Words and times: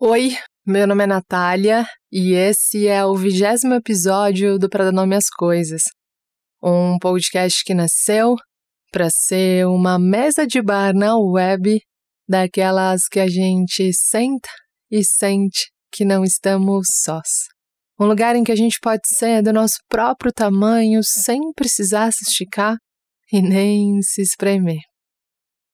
Oi, 0.00 0.30
meu 0.64 0.86
nome 0.86 1.02
é 1.02 1.06
Natália 1.08 1.84
e 2.12 2.32
esse 2.32 2.86
é 2.86 3.04
o 3.04 3.16
vigésimo 3.16 3.74
episódio 3.74 4.56
do 4.56 4.68
Pra 4.68 4.84
Dar 4.84 4.92
Nome 4.92 5.16
às 5.16 5.28
Coisas, 5.28 5.82
um 6.62 6.96
podcast 7.00 7.64
que 7.64 7.74
nasceu 7.74 8.36
para 8.92 9.10
ser 9.10 9.66
uma 9.66 9.98
mesa 9.98 10.46
de 10.46 10.62
bar 10.62 10.94
na 10.94 11.18
web 11.18 11.80
daquelas 12.28 13.08
que 13.10 13.18
a 13.18 13.26
gente 13.26 13.92
senta 13.92 14.48
e 14.88 15.02
sente 15.02 15.68
que 15.90 16.04
não 16.04 16.22
estamos 16.22 16.86
sós. 17.02 17.48
Um 17.98 18.06
lugar 18.06 18.36
em 18.36 18.44
que 18.44 18.52
a 18.52 18.56
gente 18.56 18.78
pode 18.80 19.02
ser 19.04 19.42
do 19.42 19.52
nosso 19.52 19.78
próprio 19.88 20.32
tamanho 20.32 21.00
sem 21.02 21.40
precisar 21.56 22.12
se 22.12 22.22
esticar 22.22 22.76
e 23.32 23.42
nem 23.42 24.00
se 24.02 24.22
espremer. 24.22 24.78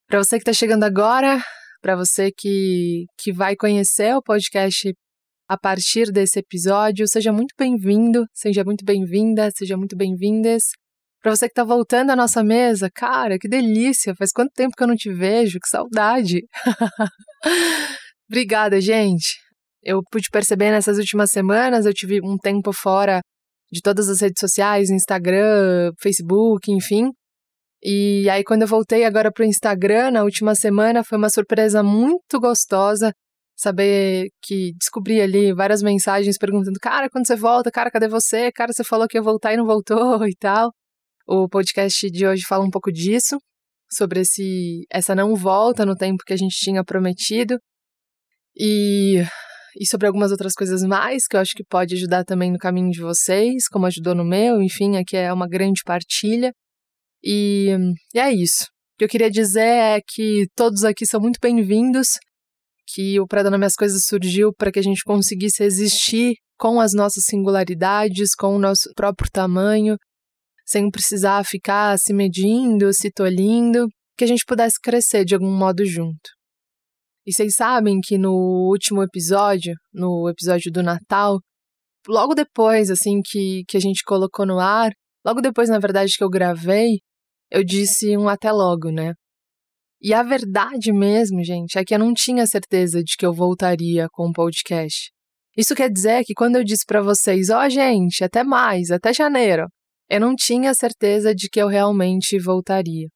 Para 0.08 0.24
você 0.24 0.38
que 0.38 0.48
está 0.48 0.54
chegando 0.54 0.84
agora, 0.84 1.44
para 1.84 1.96
você 1.96 2.32
que, 2.32 3.04
que 3.18 3.30
vai 3.30 3.54
conhecer 3.54 4.16
o 4.16 4.22
podcast 4.22 4.90
a 5.46 5.58
partir 5.58 6.10
desse 6.10 6.38
episódio, 6.38 7.06
seja 7.06 7.30
muito 7.30 7.54
bem-vindo, 7.58 8.24
seja 8.32 8.64
muito 8.64 8.82
bem-vinda, 8.82 9.50
seja 9.54 9.76
muito 9.76 9.94
bem-vindas. 9.94 10.62
Para 11.22 11.36
você 11.36 11.46
que 11.46 11.52
está 11.52 11.62
voltando 11.62 12.08
à 12.08 12.16
nossa 12.16 12.42
mesa, 12.42 12.88
cara, 12.90 13.38
que 13.38 13.46
delícia! 13.46 14.14
Faz 14.16 14.32
quanto 14.32 14.54
tempo 14.54 14.74
que 14.74 14.82
eu 14.82 14.86
não 14.86 14.96
te 14.96 15.12
vejo, 15.12 15.58
que 15.60 15.68
saudade! 15.68 16.40
Obrigada, 18.30 18.80
gente! 18.80 19.36
Eu 19.82 20.02
pude 20.10 20.30
perceber 20.30 20.70
nessas 20.70 20.96
últimas 20.96 21.30
semanas, 21.32 21.84
eu 21.84 21.92
tive 21.92 22.18
um 22.24 22.38
tempo 22.38 22.72
fora 22.72 23.20
de 23.70 23.82
todas 23.82 24.08
as 24.08 24.22
redes 24.22 24.40
sociais, 24.40 24.88
Instagram, 24.88 25.92
Facebook, 26.00 26.72
enfim. 26.72 27.10
E 27.84 28.28
aí, 28.30 28.42
quando 28.42 28.62
eu 28.62 28.68
voltei 28.68 29.04
agora 29.04 29.30
para 29.30 29.42
o 29.44 29.46
Instagram, 29.46 30.12
na 30.12 30.22
última 30.22 30.54
semana, 30.54 31.04
foi 31.04 31.18
uma 31.18 31.28
surpresa 31.28 31.82
muito 31.82 32.40
gostosa 32.40 33.12
saber 33.56 34.28
que 34.42 34.72
descobri 34.78 35.20
ali 35.20 35.52
várias 35.52 35.82
mensagens 35.82 36.38
perguntando: 36.38 36.78
cara, 36.80 37.08
quando 37.10 37.26
você 37.26 37.36
volta? 37.36 37.70
Cara, 37.70 37.90
cadê 37.90 38.08
você? 38.08 38.50
Cara, 38.52 38.72
você 38.72 38.84
falou 38.84 39.06
que 39.06 39.18
ia 39.18 39.22
voltar 39.22 39.52
e 39.52 39.56
não 39.56 39.66
voltou 39.66 40.26
e 40.26 40.34
tal. 40.34 40.72
O 41.26 41.48
podcast 41.48 42.10
de 42.10 42.26
hoje 42.26 42.42
fala 42.46 42.64
um 42.64 42.70
pouco 42.70 42.92
disso, 42.92 43.38
sobre 43.90 44.20
esse, 44.20 44.86
essa 44.90 45.14
não 45.14 45.34
volta 45.36 45.86
no 45.86 45.94
tempo 45.96 46.24
que 46.26 46.32
a 46.34 46.36
gente 46.36 46.56
tinha 46.56 46.84
prometido. 46.84 47.58
E, 48.56 49.22
e 49.80 49.86
sobre 49.86 50.06
algumas 50.06 50.30
outras 50.30 50.54
coisas 50.54 50.82
mais 50.82 51.26
que 51.26 51.36
eu 51.36 51.40
acho 51.40 51.54
que 51.54 51.64
pode 51.64 51.94
ajudar 51.96 52.24
também 52.24 52.52
no 52.52 52.58
caminho 52.58 52.90
de 52.90 53.00
vocês, 53.00 53.68
como 53.68 53.86
ajudou 53.86 54.14
no 54.14 54.24
meu, 54.24 54.62
enfim, 54.62 54.96
aqui 54.96 55.16
é 55.16 55.32
uma 55.32 55.48
grande 55.48 55.82
partilha. 55.84 56.52
E, 57.26 57.70
e 58.14 58.18
é 58.18 58.30
isso. 58.30 58.64
O 58.64 58.98
que 58.98 59.04
eu 59.04 59.08
queria 59.08 59.30
dizer 59.30 59.60
é 59.60 60.00
que 60.06 60.46
todos 60.54 60.84
aqui 60.84 61.06
são 61.06 61.18
muito 61.18 61.38
bem-vindos, 61.40 62.18
que 62.86 63.18
o 63.18 63.26
Pra 63.26 63.42
Nome 63.42 63.66
Coisas 63.78 64.04
surgiu 64.04 64.52
para 64.52 64.70
que 64.70 64.78
a 64.78 64.82
gente 64.82 65.02
conseguisse 65.02 65.64
existir 65.64 66.34
com 66.58 66.78
as 66.78 66.92
nossas 66.92 67.24
singularidades, 67.24 68.34
com 68.34 68.54
o 68.54 68.58
nosso 68.58 68.90
próprio 68.94 69.30
tamanho, 69.32 69.96
sem 70.66 70.90
precisar 70.90 71.44
ficar 71.44 71.98
se 71.98 72.12
medindo, 72.12 72.92
se 72.92 73.10
tolhindo, 73.10 73.88
que 74.18 74.24
a 74.24 74.26
gente 74.26 74.44
pudesse 74.46 74.78
crescer 74.80 75.24
de 75.24 75.34
algum 75.34 75.50
modo 75.50 75.84
junto. 75.86 76.30
E 77.26 77.32
vocês 77.32 77.56
sabem 77.56 78.00
que 78.02 78.18
no 78.18 78.68
último 78.70 79.02
episódio, 79.02 79.74
no 79.92 80.28
episódio 80.28 80.70
do 80.70 80.82
Natal, 80.82 81.40
logo 82.06 82.34
depois, 82.34 82.90
assim, 82.90 83.20
que, 83.24 83.64
que 83.66 83.78
a 83.78 83.80
gente 83.80 84.02
colocou 84.04 84.44
no 84.44 84.60
ar, 84.60 84.92
logo 85.24 85.40
depois, 85.40 85.70
na 85.70 85.78
verdade, 85.78 86.12
que 86.16 86.22
eu 86.22 86.28
gravei, 86.28 86.98
eu 87.50 87.64
disse 87.64 88.16
um 88.16 88.28
até 88.28 88.50
logo, 88.50 88.90
né? 88.90 89.14
E 90.00 90.12
a 90.12 90.22
verdade 90.22 90.92
mesmo, 90.92 91.42
gente, 91.42 91.78
é 91.78 91.84
que 91.84 91.94
eu 91.94 91.98
não 91.98 92.12
tinha 92.12 92.46
certeza 92.46 93.02
de 93.02 93.16
que 93.16 93.24
eu 93.24 93.32
voltaria 93.32 94.06
com 94.12 94.28
o 94.28 94.32
podcast. 94.32 95.10
Isso 95.56 95.74
quer 95.74 95.90
dizer 95.90 96.24
que 96.24 96.34
quando 96.34 96.56
eu 96.56 96.64
disse 96.64 96.84
para 96.86 97.00
vocês, 97.00 97.48
ó, 97.48 97.64
oh, 97.64 97.70
gente, 97.70 98.22
até 98.22 98.44
mais, 98.44 98.90
até 98.90 99.12
janeiro, 99.14 99.66
eu 100.10 100.20
não 100.20 100.34
tinha 100.34 100.74
certeza 100.74 101.34
de 101.34 101.48
que 101.48 101.60
eu 101.60 101.68
realmente 101.68 102.38
voltaria. 102.38 103.08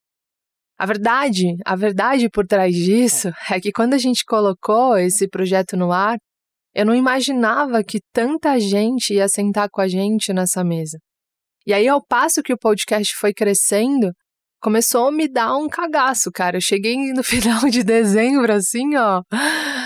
A 0.78 0.87
verdade, 0.87 1.56
a 1.67 1.75
verdade 1.75 2.31
por 2.31 2.47
trás 2.47 2.72
disso 2.75 3.28
é 3.50 3.61
que 3.61 3.72
quando 3.72 3.94
a 3.94 3.99
gente 3.99 4.25
colocou 4.25 4.97
esse 4.97 5.28
projeto 5.28 5.77
no 5.77 5.91
ar, 5.93 6.17
eu 6.75 6.87
não 6.87 6.94
imaginava 6.94 7.83
que 7.83 7.99
tanta 8.12 8.59
gente 8.61 9.15
ia 9.15 9.28
sentar 9.28 9.69
com 9.71 9.81
a 9.81 9.88
gente 9.88 10.33
nessa 10.33 10.62
mesa. 10.62 10.99
E 11.69 11.75
aí, 11.75 11.87
ao 11.87 12.03
passo 12.03 12.43
que 12.43 12.51
o 12.51 12.56
podcast 12.56 13.15
foi 13.15 13.34
crescendo, 13.34 14.11
começou 14.59 15.09
a 15.09 15.12
me 15.12 15.29
dar 15.29 15.55
um 15.55 15.69
cagaço, 15.69 16.31
cara. 16.33 16.56
Eu 16.56 16.62
cheguei 16.62 16.97
no 17.12 17.23
final 17.23 17.69
de 17.69 17.84
dezembro, 17.84 18.51
assim, 18.51 18.97
ó, 18.97 19.21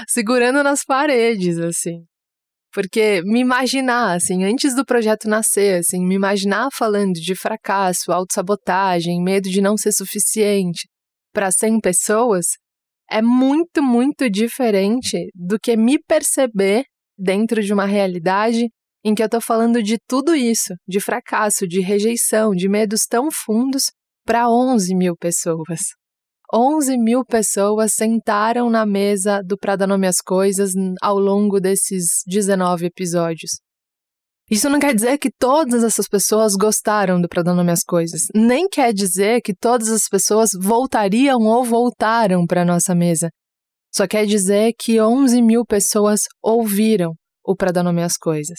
segurando 0.09 0.63
nas 0.63 0.85
paredes, 0.85 1.59
assim. 1.59 2.05
Porque 2.73 3.21
me 3.25 3.41
imaginar, 3.41 4.15
assim, 4.15 4.45
antes 4.45 4.77
do 4.77 4.85
projeto 4.85 5.29
nascer, 5.29 5.81
assim, 5.81 6.07
me 6.07 6.15
imaginar 6.15 6.69
falando 6.73 7.15
de 7.15 7.35
fracasso, 7.35 8.13
autossabotagem, 8.13 9.21
medo 9.21 9.51
de 9.51 9.61
não 9.61 9.77
ser 9.77 9.91
suficiente 9.91 10.87
para 11.35 11.51
100 11.51 11.81
pessoas, 11.81 12.47
é 13.11 13.21
muito, 13.21 13.83
muito 13.83 14.31
diferente 14.31 15.19
do 15.35 15.59
que 15.59 15.77
me 15.77 15.99
perceber 15.99 16.85
dentro 17.19 17.61
de 17.61 17.73
uma 17.73 17.87
realidade 17.87 18.69
em 19.05 19.15
que 19.15 19.23
eu 19.23 19.29
tô 19.29 19.41
falando 19.41 19.83
de 19.83 19.99
tudo 20.07 20.35
isso, 20.35 20.75
de 20.87 21.01
fracasso, 21.01 21.67
de 21.67 21.81
rejeição, 21.81 22.53
de 22.53 22.69
medos 22.69 23.07
tão 23.07 23.31
fundos 23.31 23.91
para 24.25 24.49
11 24.49 24.95
mil 24.95 25.17
pessoas. 25.17 25.81
11 26.55 26.99
mil 26.99 27.25
pessoas 27.25 27.95
sentaram 27.95 28.69
na 28.69 28.85
mesa 28.85 29.43
do 29.43 29.57
Pra 29.57 29.75
Dar 29.75 29.87
Nome 29.87 30.07
às 30.07 30.21
Coisas 30.21 30.73
ao 31.01 31.19
longo 31.19 31.59
desses 31.59 32.23
19 32.27 32.87
episódios. 32.87 33.53
Isso 34.51 34.69
não 34.69 34.79
quer 34.79 34.95
dizer 34.95 35.17
que 35.17 35.31
todas 35.31 35.83
essas 35.83 36.07
pessoas 36.07 36.55
gostaram 36.55 37.19
do 37.19 37.29
Pra 37.29 37.43
Dar 37.43 37.55
Nome 37.55 37.73
às 37.73 37.83
Coisas, 37.83 38.21
nem 38.35 38.69
quer 38.69 38.93
dizer 38.93 39.41
que 39.41 39.55
todas 39.55 39.89
as 39.89 40.07
pessoas 40.09 40.51
voltariam 40.61 41.41
ou 41.41 41.65
voltaram 41.65 42.45
para 42.47 42.65
nossa 42.65 42.95
mesa. 42.95 43.31
Só 43.95 44.07
quer 44.07 44.27
dizer 44.27 44.75
que 44.79 45.01
11 45.01 45.41
mil 45.41 45.65
pessoas 45.65 46.21
ouviram 46.43 47.15
o 47.43 47.57
Pra 47.57 47.73
Dar 47.73 47.83
Nome 47.83 48.03
às 48.03 48.19
Coisas. 48.19 48.59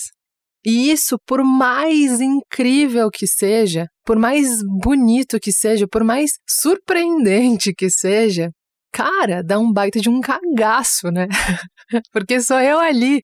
E 0.66 0.92
isso, 0.92 1.18
por 1.26 1.44
mais 1.44 2.22
incrível 2.22 3.10
que 3.12 3.28
seja, 3.28 3.88
por 4.06 4.18
mais 4.18 4.60
bonito 4.82 5.40
que 5.40 5.52
seja, 5.52 5.86
por 5.88 6.04
mais 6.04 6.32
surpreendente 6.50 7.74
que 7.74 7.90
seja, 7.90 8.50
cara, 8.92 9.44
dá 9.44 9.60
um 9.60 9.72
baita 9.72 10.00
de 10.00 10.10
um 10.10 10.22
cagaço, 10.22 11.12
né? 11.12 11.28
Porque 12.12 12.40
sou 12.42 12.60
eu 12.60 12.80
ali 12.80 13.22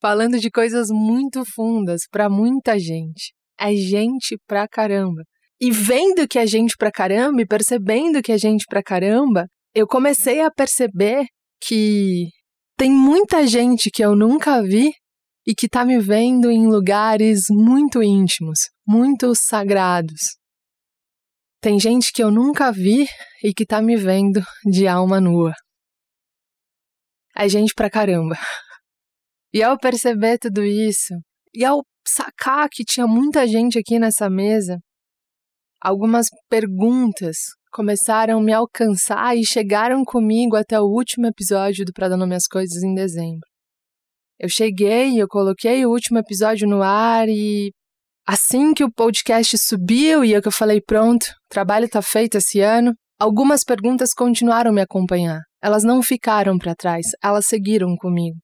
falando 0.00 0.38
de 0.38 0.50
coisas 0.50 0.88
muito 0.90 1.42
fundas 1.44 2.02
para 2.10 2.28
muita 2.28 2.78
gente. 2.78 3.32
É 3.58 3.74
gente 3.74 4.38
pra 4.46 4.68
caramba. 4.68 5.22
E 5.60 5.70
vendo 5.70 6.28
que 6.28 6.38
é 6.38 6.46
gente 6.46 6.76
pra 6.76 6.92
caramba 6.92 7.40
e 7.40 7.46
percebendo 7.46 8.22
que 8.22 8.30
é 8.30 8.38
gente 8.38 8.64
pra 8.68 8.82
caramba, 8.82 9.46
eu 9.74 9.86
comecei 9.86 10.40
a 10.40 10.50
perceber 10.50 11.24
que 11.60 12.28
tem 12.76 12.90
muita 12.90 13.46
gente 13.46 13.90
que 13.90 14.04
eu 14.04 14.14
nunca 14.14 14.62
vi 14.62 14.92
e 15.46 15.54
que 15.54 15.66
está 15.66 15.84
me 15.84 16.00
vendo 16.00 16.50
em 16.50 16.66
lugares 16.66 17.44
muito 17.50 18.02
íntimos, 18.02 18.68
muito 18.86 19.32
sagrados. 19.34 20.36
Tem 21.60 21.78
gente 21.78 22.12
que 22.12 22.22
eu 22.22 22.30
nunca 22.30 22.72
vi 22.72 23.06
e 23.42 23.54
que 23.54 23.62
está 23.62 23.80
me 23.80 23.96
vendo 23.96 24.42
de 24.64 24.88
alma 24.88 25.20
nua. 25.20 25.52
É 27.36 27.48
gente 27.48 27.72
pra 27.74 27.90
caramba. 27.90 28.36
E 29.52 29.62
ao 29.62 29.78
perceber 29.78 30.38
tudo 30.38 30.64
isso, 30.64 31.14
e 31.54 31.64
ao 31.64 31.82
sacar 32.06 32.68
que 32.70 32.84
tinha 32.84 33.06
muita 33.06 33.46
gente 33.46 33.78
aqui 33.78 33.98
nessa 33.98 34.28
mesa, 34.28 34.78
algumas 35.80 36.28
perguntas 36.48 37.36
começaram 37.70 38.38
a 38.38 38.42
me 38.42 38.52
alcançar 38.52 39.36
e 39.36 39.44
chegaram 39.44 40.02
comigo 40.04 40.56
até 40.56 40.80
o 40.80 40.86
último 40.86 41.26
episódio 41.26 41.84
do 41.84 41.92
Pra 41.92 42.08
Dar 42.08 42.16
Nome 42.16 42.34
às 42.34 42.46
Coisas 42.46 42.82
em 42.82 42.94
dezembro. 42.94 43.55
Eu 44.38 44.50
cheguei, 44.50 45.20
eu 45.20 45.26
coloquei 45.26 45.86
o 45.86 45.90
último 45.90 46.18
episódio 46.18 46.68
no 46.68 46.82
ar 46.82 47.26
e 47.26 47.72
assim 48.26 48.74
que 48.74 48.84
o 48.84 48.92
podcast 48.92 49.56
subiu 49.56 50.22
e 50.22 50.32
eu 50.32 50.52
falei 50.52 50.80
pronto, 50.80 51.24
o 51.24 51.48
trabalho 51.48 51.88
tá 51.88 52.02
feito 52.02 52.36
esse 52.36 52.60
ano, 52.60 52.92
algumas 53.18 53.64
perguntas 53.64 54.12
continuaram 54.12 54.72
me 54.72 54.82
acompanhar. 54.82 55.40
Elas 55.62 55.84
não 55.84 56.02
ficaram 56.02 56.58
para 56.58 56.74
trás, 56.74 57.06
elas 57.22 57.46
seguiram 57.46 57.96
comigo. 57.96 58.36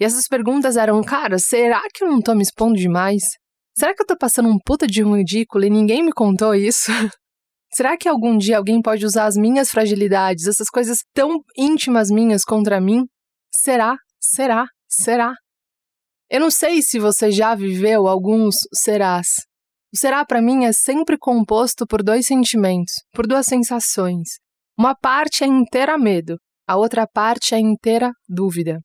E 0.00 0.04
essas 0.04 0.26
perguntas 0.26 0.78
eram, 0.78 1.02
cara, 1.02 1.38
será 1.38 1.82
que 1.92 2.02
eu 2.02 2.08
não 2.08 2.22
tô 2.22 2.34
me 2.34 2.42
expondo 2.42 2.74
demais? 2.74 3.22
Será 3.76 3.94
que 3.94 4.02
eu 4.02 4.06
tô 4.06 4.16
passando 4.16 4.48
um 4.48 4.58
puta 4.64 4.86
de 4.86 5.04
um 5.04 5.16
ridículo 5.16 5.64
e 5.64 5.70
ninguém 5.70 6.02
me 6.02 6.12
contou 6.12 6.54
isso? 6.54 6.90
Será 7.74 7.96
que 7.96 8.08
algum 8.08 8.38
dia 8.38 8.56
alguém 8.56 8.80
pode 8.80 9.04
usar 9.04 9.26
as 9.26 9.34
minhas 9.36 9.68
fragilidades, 9.68 10.46
essas 10.46 10.68
coisas 10.68 10.98
tão 11.12 11.40
íntimas 11.58 12.08
minhas 12.08 12.44
contra 12.44 12.80
mim? 12.80 13.04
Será? 13.52 13.96
Será? 14.20 14.66
Será? 14.94 15.34
Eu 16.30 16.40
não 16.40 16.50
sei 16.50 16.82
se 16.82 16.98
você 16.98 17.30
já 17.30 17.54
viveu 17.54 18.06
alguns 18.06 18.56
serás. 18.72 19.26
O 19.92 19.96
será 19.96 20.24
para 20.24 20.42
mim 20.42 20.64
é 20.64 20.72
sempre 20.72 21.16
composto 21.18 21.86
por 21.86 22.02
dois 22.02 22.26
sentimentos, 22.26 22.94
por 23.12 23.26
duas 23.26 23.46
sensações. 23.46 24.40
Uma 24.76 24.94
parte 24.94 25.44
é 25.44 25.46
inteira 25.46 25.96
medo, 25.96 26.36
a 26.66 26.76
outra 26.76 27.06
parte 27.06 27.54
é 27.54 27.58
inteira 27.58 28.10
dúvida. 28.28 28.80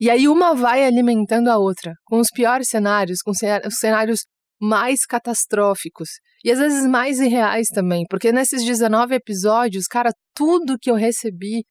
E 0.00 0.10
aí 0.10 0.28
uma 0.28 0.54
vai 0.54 0.84
alimentando 0.84 1.48
a 1.48 1.56
outra, 1.56 1.94
com 2.04 2.18
os 2.18 2.28
piores 2.28 2.68
cenários, 2.68 3.22
com 3.22 3.30
os 3.30 3.38
cenários 3.78 4.26
mais 4.60 5.06
catastróficos 5.06 6.08
e 6.44 6.50
às 6.50 6.58
vezes 6.58 6.86
mais 6.86 7.20
irreais 7.20 7.68
também, 7.68 8.04
porque 8.08 8.32
nesses 8.32 8.64
19 8.64 9.14
episódios, 9.14 9.86
cara, 9.86 10.10
tudo 10.34 10.78
que 10.78 10.90
eu 10.90 10.94
recebi 10.94 11.64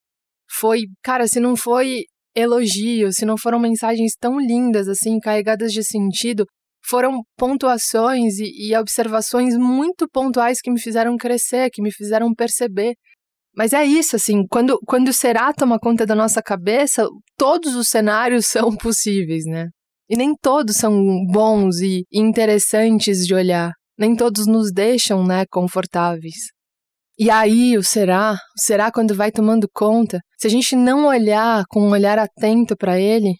foi, 0.50 0.82
cara, 1.04 1.28
se 1.28 1.40
não 1.40 1.56
foi 1.56 2.06
elogio, 2.36 3.12
se 3.12 3.26
não 3.26 3.38
foram 3.38 3.60
mensagens 3.60 4.14
tão 4.20 4.40
lindas 4.40 4.88
assim, 4.88 5.20
carregadas 5.20 5.72
de 5.72 5.84
sentido, 5.84 6.46
foram 6.86 7.22
pontuações 7.38 8.40
e, 8.40 8.70
e 8.70 8.76
observações 8.76 9.56
muito 9.58 10.08
pontuais 10.10 10.60
que 10.62 10.72
me 10.72 10.80
fizeram 10.80 11.16
crescer, 11.16 11.70
que 11.72 11.82
me 11.82 11.92
fizeram 11.92 12.34
perceber 12.34 12.94
mas 13.56 13.72
é 13.72 13.86
isso, 13.86 14.16
assim, 14.16 14.46
quando, 14.50 14.80
quando 14.86 15.10
o 15.10 15.14
será 15.14 15.54
toma 15.54 15.80
conta 15.80 16.06
da 16.06 16.16
nossa 16.16 16.42
cabeça, 16.42 17.08
todos 17.38 17.76
os 17.76 17.88
cenários 17.88 18.48
são 18.50 18.76
possíveis, 18.76 19.46
né? 19.46 19.68
E 20.10 20.18
nem 20.18 20.36
todos 20.36 20.76
são 20.76 20.94
bons 21.32 21.80
e 21.80 22.04
interessantes 22.12 23.26
de 23.26 23.34
olhar. 23.34 23.72
Nem 23.98 24.16
todos 24.16 24.48
nos 24.48 24.72
deixam, 24.72 25.26
né, 25.26 25.46
confortáveis. 25.50 26.52
E 27.24 27.30
aí, 27.30 27.78
o 27.78 27.84
será, 27.84 28.34
o 28.34 28.38
será 28.60 28.92
quando 28.92 29.16
vai 29.16 29.32
tomando 29.32 29.66
conta, 29.74 30.20
se 30.38 30.48
a 30.48 30.50
gente 30.50 30.76
não 30.76 31.08
olhar 31.08 31.64
com 31.70 31.80
um 31.80 31.92
olhar 31.92 32.20
atento 32.20 32.76
para 32.76 33.00
ele, 33.00 33.36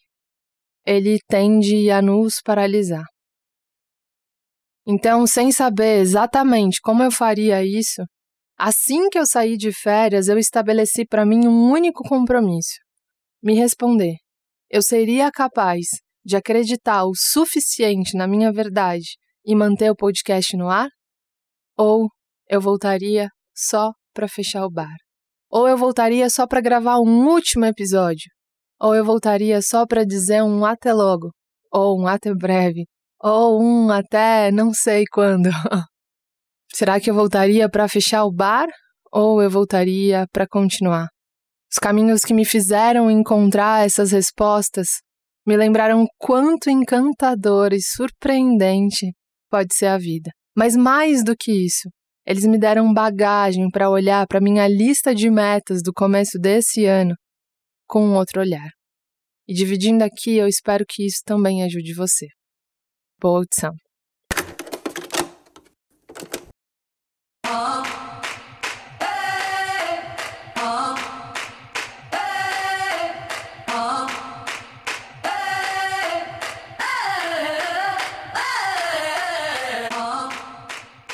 ele 0.86 1.20
tende 1.28 1.92
a 1.92 2.02
nos 2.02 2.36
paralisar. 2.42 3.04
Então, 4.88 5.28
sem 5.28 5.52
saber 5.52 6.00
exatamente 6.00 6.80
como 6.82 7.04
eu 7.04 7.12
faria 7.12 7.62
isso, 7.62 8.04
Assim 8.58 9.10
que 9.10 9.20
eu 9.20 9.26
saí 9.26 9.58
de 9.58 9.74
férias, 9.74 10.30
eu 10.30 10.38
estabeleci 10.38 11.06
para 11.06 11.26
mim 11.26 11.46
um 11.46 11.70
único 11.70 12.04
compromisso: 12.08 12.80
me 13.44 13.56
responder. 13.56 14.16
Eu 14.70 14.82
seria 14.82 15.30
capaz 15.30 15.86
de 16.24 16.38
acreditar 16.38 17.04
o 17.04 17.12
suficiente 17.14 18.16
na 18.16 18.28
minha 18.28 18.54
verdade 18.54 19.18
e 19.46 19.54
manter 19.54 19.92
o 19.92 19.96
podcast 19.96 20.56
no 20.56 20.70
ar? 20.70 20.88
Ou 21.78 22.08
eu 22.48 22.62
voltaria 22.62 23.28
só 23.56 23.92
para 24.14 24.28
fechar 24.28 24.66
o 24.66 24.72
bar? 24.72 24.96
Ou 25.50 25.68
eu 25.68 25.78
voltaria 25.78 26.30
só 26.30 26.48
para 26.48 26.62
gravar 26.62 27.00
um 27.00 27.28
último 27.28 27.66
episódio? 27.66 28.30
Ou 28.80 28.96
eu 28.96 29.06
voltaria 29.06 29.62
só 29.62 29.86
para 29.86 30.04
dizer 30.04 30.42
um 30.44 30.66
até 30.66 30.92
logo? 30.94 31.32
Ou 31.72 32.02
um 32.02 32.08
até 32.08 32.34
breve? 32.34 32.86
Ou 33.22 33.62
um 33.62 33.92
até 33.92 34.52
não 34.52 34.74
sei 34.74 35.06
quando? 35.12 35.50
Será 36.74 37.00
que 37.00 37.10
eu 37.10 37.14
voltaria 37.14 37.70
para 37.70 37.88
fechar 37.88 38.26
o 38.26 38.32
bar 38.32 38.68
ou 39.12 39.42
eu 39.42 39.50
voltaria 39.50 40.26
para 40.34 40.48
continuar? 40.48 41.08
Os 41.72 41.78
caminhos 41.78 42.22
que 42.22 42.34
me 42.34 42.46
fizeram 42.46 43.10
encontrar 43.10 43.86
essas 43.86 44.12
respostas 44.12 44.88
me 45.46 45.56
lembraram 45.56 46.06
quanto 46.18 46.70
encantador 46.70 47.74
e 47.74 47.82
surpreendente 47.82 49.14
pode 49.50 49.76
ser 49.76 49.88
a 49.88 49.98
vida. 49.98 50.32
Mas 50.56 50.76
mais 50.76 51.24
do 51.24 51.36
que 51.38 51.52
isso, 51.52 51.90
eles 52.26 52.46
me 52.46 52.58
deram 52.58 52.94
bagagem 52.94 53.70
para 53.70 53.90
olhar 53.90 54.26
para 54.28 54.42
minha 54.42 54.68
lista 54.68 55.14
de 55.14 55.30
metas 55.30 55.82
do 55.84 55.92
começo 55.94 56.40
desse 56.40 56.86
ano 56.86 57.16
com 57.88 58.06
um 58.06 58.16
outro 58.16 58.42
olhar. 58.42 58.70
E 59.48 59.54
dividindo 59.54 60.04
aqui, 60.04 60.38
eu 60.38 60.48
espero 60.48 60.86
que 60.88 61.06
isso 61.06 61.22
também 61.26 61.64
ajude 61.64 61.94
você. 61.94 62.28
Boa 63.20 63.40
audição. 63.40 63.74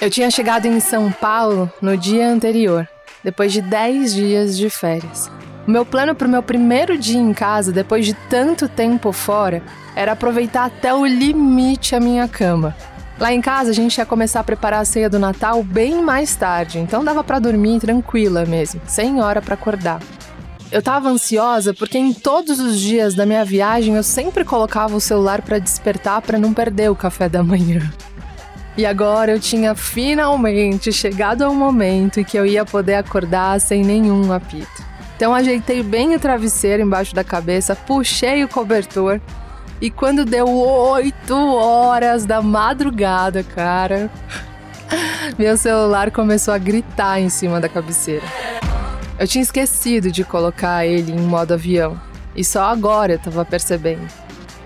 Eu 0.02 0.10
tinha 0.10 0.32
chegado 0.32 0.66
em 0.66 0.80
São 0.80 1.12
Paulo 1.12 1.70
no 1.82 1.98
dia 1.98 2.30
anterior, 2.30 2.88
depois 3.22 3.52
de 3.52 3.62
10 3.62 4.14
dias 4.14 4.58
de 4.58 4.70
férias. 4.70 5.30
O 5.68 5.72
meu 5.72 5.86
plano 5.86 6.16
para 6.16 6.26
o 6.26 6.32
meu 6.32 6.42
primeiro 6.42 6.98
dia 6.98 7.20
em 7.20 7.34
casa, 7.34 7.70
depois 7.70 8.06
de 8.06 8.14
tanto 8.14 8.70
tempo 8.70 9.12
fora, 9.12 9.62
era 9.98 10.14
aproveitar 10.14 10.64
até 10.64 10.94
o 10.94 11.06
limite 11.06 11.98
a 11.98 12.00
minha 12.00 12.30
cama. 12.30 12.74
Lá 13.20 13.34
em 13.34 13.42
casa 13.42 13.72
a 13.72 13.74
gente 13.74 13.98
ia 13.98 14.06
começar 14.06 14.40
a 14.40 14.44
preparar 14.44 14.80
a 14.80 14.86
ceia 14.86 15.10
do 15.10 15.20
Natal 15.20 15.62
bem 15.62 16.02
mais 16.02 16.34
tarde, 16.34 16.80
então 16.80 17.04
dava 17.04 17.22
para 17.22 17.38
dormir 17.38 17.82
tranquila 17.82 18.46
mesmo, 18.46 18.80
sem 18.88 19.22
hora 19.22 19.42
para 19.42 19.56
acordar. 19.56 20.00
Eu 20.72 20.82
tava 20.82 21.10
ansiosa 21.10 21.74
porque 21.74 21.98
em 21.98 22.14
todos 22.14 22.62
os 22.62 22.80
dias 22.80 23.16
da 23.16 23.26
minha 23.26 23.44
viagem 23.44 23.96
eu 23.96 24.04
sempre 24.04 24.46
colocava 24.46 24.96
o 24.96 25.02
celular 25.02 25.42
para 25.42 25.60
despertar 25.60 26.22
para 26.22 26.40
não 26.40 26.54
perder 26.54 26.90
o 26.90 26.96
café 26.96 27.28
da 27.28 27.44
manhã. 27.44 27.82
E 28.78 28.86
agora 28.86 29.32
eu 29.32 29.40
tinha 29.40 29.76
finalmente 29.76 30.92
chegado 30.92 31.44
ao 31.44 31.54
momento 31.54 32.20
em 32.20 32.24
que 32.24 32.38
eu 32.38 32.46
ia 32.46 32.64
poder 32.64 32.96
acordar 32.96 33.60
sem 33.60 33.84
nenhum 33.84 34.32
apito. 34.32 34.90
Então 35.16 35.34
ajeitei 35.34 35.84
bem 35.84 36.16
o 36.16 36.20
travesseiro 36.20 36.82
embaixo 36.82 37.14
da 37.14 37.24
cabeça, 37.24 37.76
puxei 37.76 38.44
o 38.44 38.48
cobertor 38.48 39.20
e 39.82 39.90
quando 39.90 40.24
deu 40.24 40.50
8 40.50 41.36
horas 41.36 42.26
da 42.26 42.42
madrugada, 42.42 43.44
cara, 43.44 44.10
meu 45.38 45.58
celular 45.58 46.12
começou 46.12 46.54
a 46.54 46.58
gritar 46.58 47.20
em 47.20 47.30
cima 47.30 47.60
da 47.60 47.68
cabeceira. 47.68 48.26
Eu 49.18 49.28
tinha 49.28 49.42
esquecido 49.42 50.10
de 50.10 50.24
colocar 50.24 50.86
ele 50.86 51.12
em 51.12 51.20
modo 51.20 51.54
avião 51.54 52.00
e 52.36 52.44
só 52.44 52.64
agora 52.64 53.14
eu 53.14 53.20
tava 53.20 53.44
percebendo. 53.44 54.08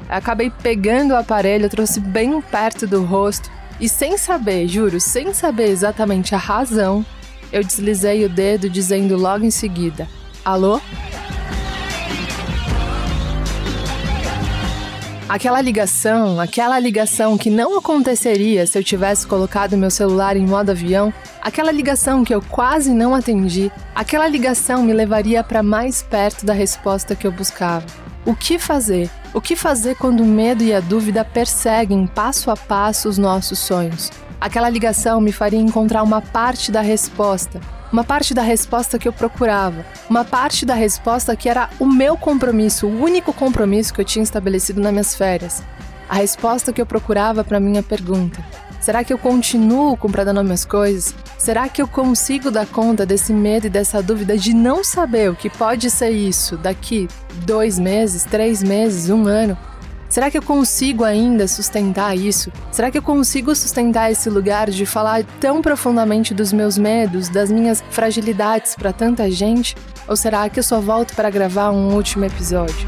Acabei 0.10 0.52
pegando 0.52 1.16
o 1.16 1.18
aparelho, 1.18 1.70
trouxe 1.70 2.00
bem 2.00 2.40
perto 2.42 2.86
do 2.86 3.04
rosto 3.04 3.50
e 3.80 3.90
sem 3.90 4.18
saber, 4.18 4.68
juro, 4.68 5.00
sem 5.00 5.34
saber 5.34 5.70
exatamente 5.70 6.34
a 6.36 6.38
razão, 6.38 7.06
eu 7.52 7.64
deslizei 7.64 8.26
o 8.26 8.30
dedo 8.30 8.70
dizendo 8.70 9.16
logo 9.16 9.46
em 9.46 9.52
seguida: 9.52 10.08
Alô? 10.44 10.82
Aquela 15.30 15.62
ligação, 15.62 16.40
aquela 16.40 16.78
ligação 16.78 17.38
que 17.38 17.50
não 17.50 17.78
aconteceria 17.78 18.68
se 18.68 18.78
eu 18.78 18.84
tivesse 18.84 19.26
colocado 19.26 19.76
meu 19.76 19.90
celular 19.90 20.38
em 20.38 20.46
modo 20.46 20.70
avião, 20.70 21.12
aquela 21.42 21.72
ligação 21.72 22.24
que 22.24 22.36
eu 22.36 22.42
quase 22.42 22.94
não 22.94 23.16
atendi, 23.16 23.72
aquela 23.96 24.28
ligação 24.28 24.84
me 24.84 24.94
levaria 24.94 25.44
para 25.44 25.64
mais 25.64 26.04
perto 26.04 26.46
da 26.46 26.54
resposta 26.54 27.16
que 27.16 27.26
eu 27.26 27.32
buscava. 27.32 28.03
O 28.26 28.34
que 28.34 28.58
fazer? 28.58 29.10
O 29.34 29.42
que 29.42 29.54
fazer 29.54 29.96
quando 29.96 30.22
o 30.22 30.26
medo 30.26 30.64
e 30.64 30.74
a 30.74 30.80
dúvida 30.80 31.26
perseguem 31.26 32.08
passo 32.08 32.50
a 32.50 32.56
passo 32.56 33.10
os 33.10 33.18
nossos 33.18 33.60
sonhos? 33.60 34.10
Aquela 34.40 34.70
ligação 34.70 35.20
me 35.20 35.34
faria 35.34 35.60
encontrar 35.60 36.04
uma 36.04 36.22
parte 36.22 36.72
da 36.72 36.80
resposta, 36.80 37.60
uma 37.92 38.06
parte 38.06 38.34
da 38.34 38.42
resposta 38.42 38.98
que 38.98 39.10
eu 39.10 39.12
procurava, 39.12 39.86
uma 40.10 40.24
parte 40.24 40.66
da 40.66 40.74
resposta 40.74 41.36
que 41.36 41.50
era 41.50 41.70
o 41.82 41.86
meu 41.86 42.16
compromisso, 42.16 42.88
o 42.88 43.02
único 43.02 43.34
compromisso 43.34 43.94
que 43.94 44.00
eu 44.00 44.06
tinha 44.06 44.24
estabelecido 44.24 44.80
nas 44.80 44.94
minhas 44.94 45.16
férias. 45.16 45.62
A 46.08 46.16
resposta 46.16 46.72
que 46.72 46.82
eu 46.82 46.86
procurava 46.86 47.44
para 47.44 47.60
minha 47.60 47.84
pergunta: 47.84 48.42
Será 48.84 49.02
que 49.02 49.14
eu 49.14 49.18
continuo 49.18 49.96
comprando 49.96 50.44
minhas 50.44 50.66
coisas? 50.66 51.16
Será 51.38 51.70
que 51.70 51.82
eu 51.82 51.88
consigo 51.88 52.52
dar 52.52 52.68
conta 52.68 53.06
desse 53.06 53.32
medo 53.32 53.68
e 53.68 53.70
dessa 53.70 54.04
dúvida 54.04 54.38
de 54.38 54.54
não 54.54 54.84
saber 54.84 55.32
o 55.32 55.36
que 55.38 55.50
pode 55.50 55.90
ser 55.90 56.10
isso 56.10 56.58
daqui 56.58 57.08
dois 57.46 57.80
meses, 57.80 58.26
três 58.26 58.62
meses, 58.62 59.10
um 59.10 59.26
ano? 59.26 59.58
Será 60.10 60.30
que 60.30 60.38
eu 60.38 60.42
consigo 60.42 61.06
ainda 61.06 61.48
sustentar 61.48 62.18
isso? 62.18 62.52
Será 62.74 62.92
que 62.92 62.98
eu 62.98 63.02
consigo 63.02 63.56
sustentar 63.56 64.12
esse 64.12 64.30
lugar 64.30 64.70
de 64.70 64.86
falar 64.86 65.24
tão 65.40 65.62
profundamente 65.62 66.34
dos 66.34 66.52
meus 66.52 66.78
medos, 66.78 67.30
das 67.30 67.50
minhas 67.50 67.82
fragilidades 67.90 68.76
para 68.76 68.92
tanta 68.92 69.32
gente? 69.32 69.78
Ou 70.10 70.18
será 70.18 70.50
que 70.50 70.60
eu 70.60 70.64
só 70.64 70.82
volto 70.82 71.16
para 71.16 71.30
gravar 71.30 71.72
um 71.72 71.96
último 71.96 72.26
episódio? 72.26 72.86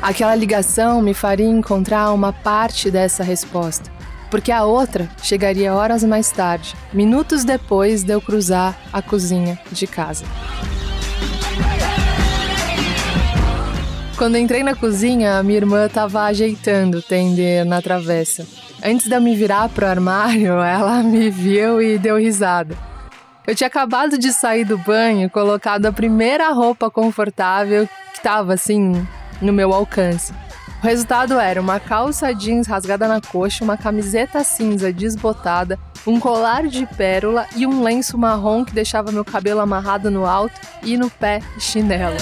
Aquela 0.00 0.36
ligação 0.36 1.02
me 1.02 1.12
faria 1.12 1.48
encontrar 1.48 2.12
uma 2.12 2.32
parte 2.32 2.88
dessa 2.88 3.24
resposta 3.24 3.89
porque 4.30 4.52
a 4.52 4.64
outra 4.64 5.08
chegaria 5.22 5.74
horas 5.74 6.04
mais 6.04 6.30
tarde, 6.30 6.74
minutos 6.92 7.44
depois 7.44 8.02
de 8.02 8.12
eu 8.12 8.20
cruzar 8.20 8.78
a 8.92 9.02
cozinha 9.02 9.58
de 9.72 9.86
casa. 9.86 10.24
Quando 14.16 14.36
entrei 14.36 14.62
na 14.62 14.74
cozinha, 14.74 15.38
a 15.38 15.42
minha 15.42 15.56
irmã 15.56 15.86
estava 15.86 16.24
ajeitando 16.24 16.98
o 16.98 17.02
tender 17.02 17.64
na 17.64 17.80
travessa. 17.80 18.46
Antes 18.84 19.08
de 19.08 19.14
eu 19.14 19.20
me 19.20 19.34
virar 19.34 19.70
pro 19.70 19.86
armário, 19.86 20.52
ela 20.60 21.02
me 21.02 21.30
viu 21.30 21.80
e 21.80 21.96
deu 21.96 22.18
risada. 22.18 22.76
Eu 23.46 23.54
tinha 23.54 23.66
acabado 23.66 24.18
de 24.18 24.30
sair 24.30 24.64
do 24.64 24.76
banho, 24.76 25.30
colocado 25.30 25.86
a 25.86 25.92
primeira 25.92 26.52
roupa 26.52 26.90
confortável 26.90 27.88
que 28.12 28.18
estava 28.18 28.52
assim 28.52 29.06
no 29.40 29.52
meu 29.52 29.72
alcance. 29.72 30.34
O 30.82 30.86
resultado 30.86 31.38
era 31.38 31.60
uma 31.60 31.78
calça 31.78 32.32
jeans 32.32 32.66
rasgada 32.66 33.06
na 33.06 33.20
coxa, 33.20 33.62
uma 33.62 33.76
camiseta 33.76 34.42
cinza 34.42 34.90
desbotada, 34.90 35.78
um 36.06 36.18
colar 36.18 36.66
de 36.68 36.86
pérola 36.86 37.46
e 37.54 37.66
um 37.66 37.82
lenço 37.82 38.16
marrom 38.16 38.64
que 38.64 38.72
deixava 38.72 39.12
meu 39.12 39.22
cabelo 39.22 39.60
amarrado 39.60 40.10
no 40.10 40.24
alto 40.24 40.58
e 40.82 40.96
no 40.96 41.10
pé 41.10 41.40
chinelo. 41.58 42.16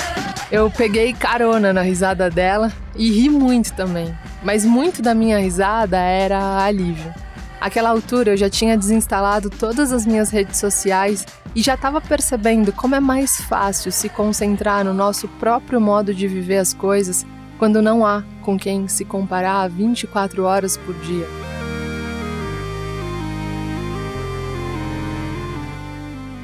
Eu 0.51 0.69
peguei 0.73 1.13
carona 1.13 1.73
na 1.73 1.83
risada 1.83 2.29
dela 2.29 2.73
e 2.97 3.13
ri 3.13 3.31
muito 3.31 3.73
também. 3.75 4.13
Mas 4.43 4.65
muito 4.65 5.01
da 5.03 5.15
minha 5.15 5.39
risada 5.39 5.97
era 5.97 6.65
alívio. 6.65 7.15
Aquela 7.61 7.91
altura 7.91 8.33
eu 8.33 8.37
já 8.37 8.51
tinha 8.51 8.77
desinstalado 8.77 9.51
todas 9.51 9.93
as 9.93 10.05
minhas 10.05 10.31
redes 10.31 10.59
sociais 10.59 11.25
e 11.55 11.63
já 11.63 11.75
estava 11.75 12.01
percebendo 12.01 12.73
como 12.73 12.97
é 12.97 13.01
mais 13.01 13.41
fácil 13.43 13.93
se 13.93 14.09
concentrar 14.09 14.85
no 14.85 14.93
nosso 14.93 15.29
próprio 15.29 15.81
modo 15.81 16.13
de 16.13 16.27
viver 16.27 16.59
as 16.59 16.75
coisas 16.75 17.25
quando 17.59 17.83
não 17.83 18.07
há 18.07 18.23
com 18.43 18.57
quem 18.59 18.89
se 18.89 19.05
comparar 19.05 19.69
24 19.69 20.45
horas 20.45 20.77
por 20.77 20.95
dia. 20.95 21.27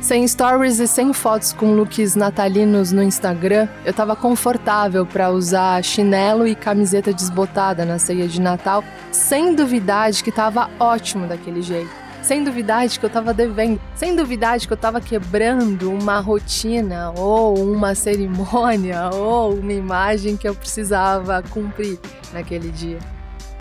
Sem 0.04 0.28
stories 0.28 0.80
e 0.80 0.86
sem 0.86 1.14
fotos 1.14 1.54
com 1.54 1.74
looks 1.74 2.14
natalinos 2.14 2.92
no 2.92 3.02
Instagram, 3.02 3.66
eu 3.86 3.90
estava 3.90 4.14
confortável 4.14 5.06
para 5.06 5.30
usar 5.30 5.82
chinelo 5.82 6.46
e 6.46 6.54
camiseta 6.54 7.10
desbotada 7.10 7.86
na 7.86 7.98
ceia 7.98 8.28
de 8.28 8.38
Natal, 8.38 8.84
sem 9.10 9.54
duvidar 9.54 10.10
de 10.10 10.22
que 10.22 10.28
estava 10.28 10.68
ótimo 10.78 11.26
daquele 11.26 11.62
jeito. 11.62 12.03
Sem 12.24 12.42
duvidar 12.42 12.88
de 12.88 12.98
que 12.98 13.04
eu 13.04 13.08
estava 13.08 13.34
devendo, 13.34 13.78
sem 13.94 14.16
duvidar 14.16 14.58
de 14.58 14.66
que 14.66 14.72
eu 14.72 14.76
estava 14.76 14.98
quebrando 14.98 15.92
uma 15.92 16.20
rotina 16.20 17.12
ou 17.18 17.54
uma 17.62 17.94
cerimônia 17.94 19.10
ou 19.12 19.54
uma 19.54 19.72
imagem 19.74 20.34
que 20.34 20.48
eu 20.48 20.54
precisava 20.54 21.42
cumprir 21.42 21.98
naquele 22.32 22.70
dia. 22.70 22.98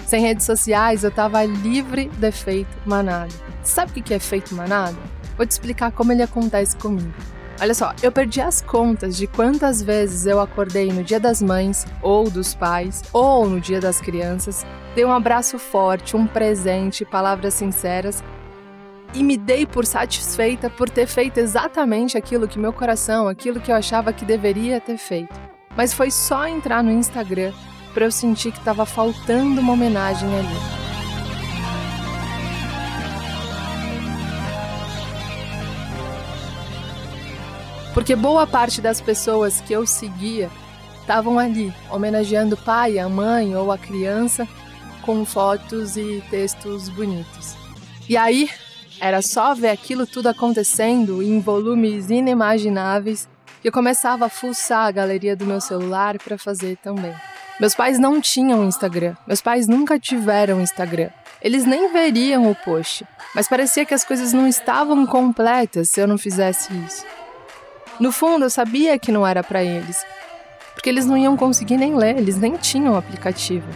Sem 0.05 0.21
redes 0.21 0.45
sociais, 0.45 1.03
eu 1.03 1.09
estava 1.09 1.43
livre 1.43 2.09
de 2.17 2.25
efeito 2.25 2.71
manada. 2.85 3.33
Sabe 3.63 3.91
o 3.91 4.01
que 4.01 4.13
é 4.13 4.17
efeito 4.17 4.55
manada? 4.55 4.97
Vou 5.35 5.45
te 5.45 5.51
explicar 5.51 5.91
como 5.91 6.13
ele 6.13 6.23
acontece 6.23 6.77
comigo. 6.77 7.13
Olha 7.59 7.73
só, 7.73 7.93
eu 8.01 8.13
perdi 8.13 8.39
as 8.39 8.61
contas 8.61 9.17
de 9.17 9.27
quantas 9.27 9.83
vezes 9.83 10.25
eu 10.25 10.39
acordei 10.39 10.89
no 10.89 11.03
dia 11.03 11.19
das 11.19 11.41
mães, 11.41 11.85
ou 12.01 12.29
dos 12.29 12.55
pais, 12.55 13.03
ou 13.11 13.47
no 13.47 13.59
dia 13.59 13.81
das 13.81 13.99
crianças, 13.99 14.65
dei 14.95 15.03
um 15.03 15.11
abraço 15.11 15.59
forte, 15.59 16.15
um 16.15 16.25
presente, 16.25 17.03
palavras 17.03 17.53
sinceras 17.55 18.23
e 19.13 19.23
me 19.23 19.37
dei 19.37 19.65
por 19.65 19.85
satisfeita 19.85 20.69
por 20.69 20.89
ter 20.89 21.07
feito 21.07 21.37
exatamente 21.37 22.17
aquilo 22.17 22.47
que 22.47 22.57
meu 22.57 22.73
coração, 22.73 23.27
aquilo 23.27 23.59
que 23.59 23.71
eu 23.71 23.75
achava 23.75 24.11
que 24.11 24.25
deveria 24.25 24.81
ter 24.81 24.97
feito. 24.97 25.33
Mas 25.75 25.93
foi 25.93 26.11
só 26.11 26.47
entrar 26.47 26.83
no 26.83 26.91
Instagram 26.91 27.51
para 27.93 28.05
eu 28.05 28.11
sentir 28.11 28.51
que 28.51 28.59
estava 28.59 28.85
faltando 28.85 29.61
uma 29.61 29.73
homenagem 29.73 30.29
ali. 30.37 30.83
Porque 37.93 38.15
boa 38.15 38.47
parte 38.47 38.81
das 38.81 38.99
pessoas 38.99 39.61
que 39.61 39.71
eu 39.71 39.85
seguia 39.85 40.49
estavam 40.99 41.37
ali, 41.37 41.71
homenageando 41.91 42.55
o 42.55 42.57
pai, 42.57 42.97
a 42.97 43.07
mãe 43.07 43.55
ou 43.55 43.71
a 43.71 43.77
criança 43.77 44.47
com 45.03 45.23
fotos 45.25 45.95
e 45.95 46.23
textos 46.31 46.89
bonitos. 46.89 47.55
E 48.09 48.17
aí, 48.17 48.49
era 49.03 49.21
só 49.21 49.53
ver 49.53 49.67
aquilo 49.67 50.07
tudo 50.07 50.29
acontecendo 50.29 51.21
em 51.21 51.37
volumes 51.41 52.09
inimagináveis 52.09 53.27
que 53.61 53.67
eu 53.67 53.71
começava 53.71 54.27
a 54.27 54.29
fuçar 54.29 54.87
a 54.87 54.91
galeria 54.91 55.35
do 55.35 55.45
meu 55.45 55.59
celular 55.59 56.17
para 56.17 56.37
fazer 56.37 56.77
também. 56.77 57.13
Meus 57.59 57.75
pais 57.75 57.99
não 57.99 58.21
tinham 58.21 58.63
Instagram. 58.63 59.13
Meus 59.27 59.41
pais 59.41 59.67
nunca 59.67 59.99
tiveram 59.99 60.61
Instagram. 60.61 61.09
Eles 61.41 61.65
nem 61.65 61.91
veriam 61.91 62.49
o 62.49 62.55
post, 62.55 63.05
mas 63.35 63.45
parecia 63.45 63.83
que 63.83 63.93
as 63.93 64.05
coisas 64.05 64.31
não 64.31 64.47
estavam 64.47 65.05
completas 65.05 65.89
se 65.89 65.99
eu 65.99 66.07
não 66.07 66.17
fizesse 66.17 66.71
isso. 66.87 67.05
No 67.99 68.09
fundo, 68.09 68.45
eu 68.45 68.49
sabia 68.49 68.97
que 68.97 69.11
não 69.11 69.27
era 69.27 69.43
para 69.43 69.61
eles, 69.61 70.05
porque 70.73 70.89
eles 70.89 71.05
não 71.05 71.17
iam 71.17 71.35
conseguir 71.35 71.75
nem 71.75 71.93
ler, 71.93 72.17
eles 72.17 72.37
nem 72.37 72.55
tinham 72.55 72.93
o 72.93 72.97
aplicativo. 72.97 73.67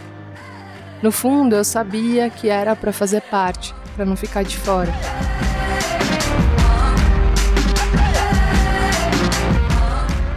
No 1.02 1.12
fundo, 1.12 1.54
eu 1.54 1.64
sabia 1.64 2.30
que 2.30 2.48
era 2.48 2.74
para 2.74 2.94
fazer 2.94 3.20
parte, 3.20 3.74
para 3.98 4.06
não 4.06 4.14
ficar 4.14 4.44
de 4.44 4.56
fora. 4.56 4.92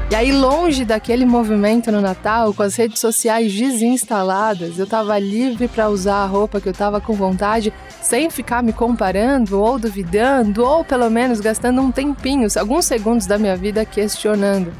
E 0.10 0.16
aí, 0.16 0.32
longe 0.32 0.84
daquele 0.84 1.26
movimento 1.26 1.92
no 1.92 2.02
Natal, 2.02 2.56
com 2.56 2.64
as 2.64 2.76
redes 2.76 3.00
sociais 3.00 3.54
desinstaladas, 3.54 4.80
eu 4.80 4.86
estava 4.86 5.18
livre 5.20 5.68
para 5.68 5.90
usar 5.90 6.24
a 6.24 6.26
roupa 6.26 6.60
que 6.60 6.68
eu 6.68 6.72
estava 6.72 7.00
com 7.00 7.14
vontade, 7.14 7.72
sem 8.02 8.32
ficar 8.32 8.64
me 8.64 8.74
comparando 8.74 9.62
ou 9.62 9.78
duvidando, 9.78 10.66
ou 10.66 10.84
pelo 10.84 11.10
menos 11.10 11.40
gastando 11.40 11.82
um 11.82 11.92
tempinho, 11.92 12.48
alguns 12.58 12.86
segundos 12.86 13.28
da 13.28 13.38
minha 13.38 13.56
vida 13.56 13.86
questionando 13.86 14.74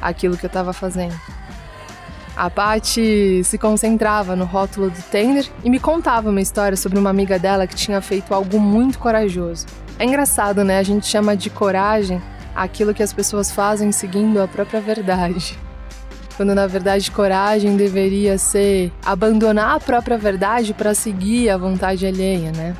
aquilo 0.00 0.36
que 0.36 0.46
eu 0.46 0.48
estava 0.48 0.72
fazendo. 0.72 1.14
A 2.36 2.50
Paty 2.50 3.42
se 3.44 3.56
concentrava 3.56 4.34
no 4.34 4.44
rótulo 4.44 4.90
do 4.90 5.02
tender 5.02 5.48
e 5.62 5.70
me 5.70 5.78
contava 5.78 6.30
uma 6.30 6.40
história 6.40 6.76
sobre 6.76 6.98
uma 6.98 7.10
amiga 7.10 7.38
dela 7.38 7.66
que 7.66 7.76
tinha 7.76 8.00
feito 8.00 8.34
algo 8.34 8.58
muito 8.58 8.98
corajoso. 8.98 9.66
É 9.98 10.04
engraçado, 10.04 10.64
né? 10.64 10.78
A 10.78 10.82
gente 10.82 11.06
chama 11.06 11.36
de 11.36 11.48
coragem 11.48 12.20
aquilo 12.54 12.92
que 12.92 13.02
as 13.02 13.12
pessoas 13.12 13.52
fazem 13.52 13.92
seguindo 13.92 14.42
a 14.42 14.48
própria 14.48 14.80
verdade. 14.80 15.56
Quando 16.36 16.52
na 16.56 16.66
verdade 16.66 17.08
coragem 17.12 17.76
deveria 17.76 18.36
ser 18.36 18.92
abandonar 19.04 19.76
a 19.76 19.80
própria 19.80 20.18
verdade 20.18 20.74
para 20.74 20.92
seguir 20.92 21.48
a 21.50 21.56
vontade 21.56 22.04
alheia, 22.04 22.50
né? 22.50 22.74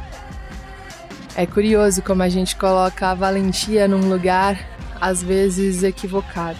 É 1.36 1.46
curioso 1.46 2.02
como 2.02 2.24
a 2.24 2.28
gente 2.28 2.56
coloca 2.56 3.08
a 3.08 3.14
valentia 3.14 3.86
num 3.86 4.08
lugar 4.08 4.58
às 5.00 5.22
vezes 5.22 5.84
equivocado. 5.84 6.58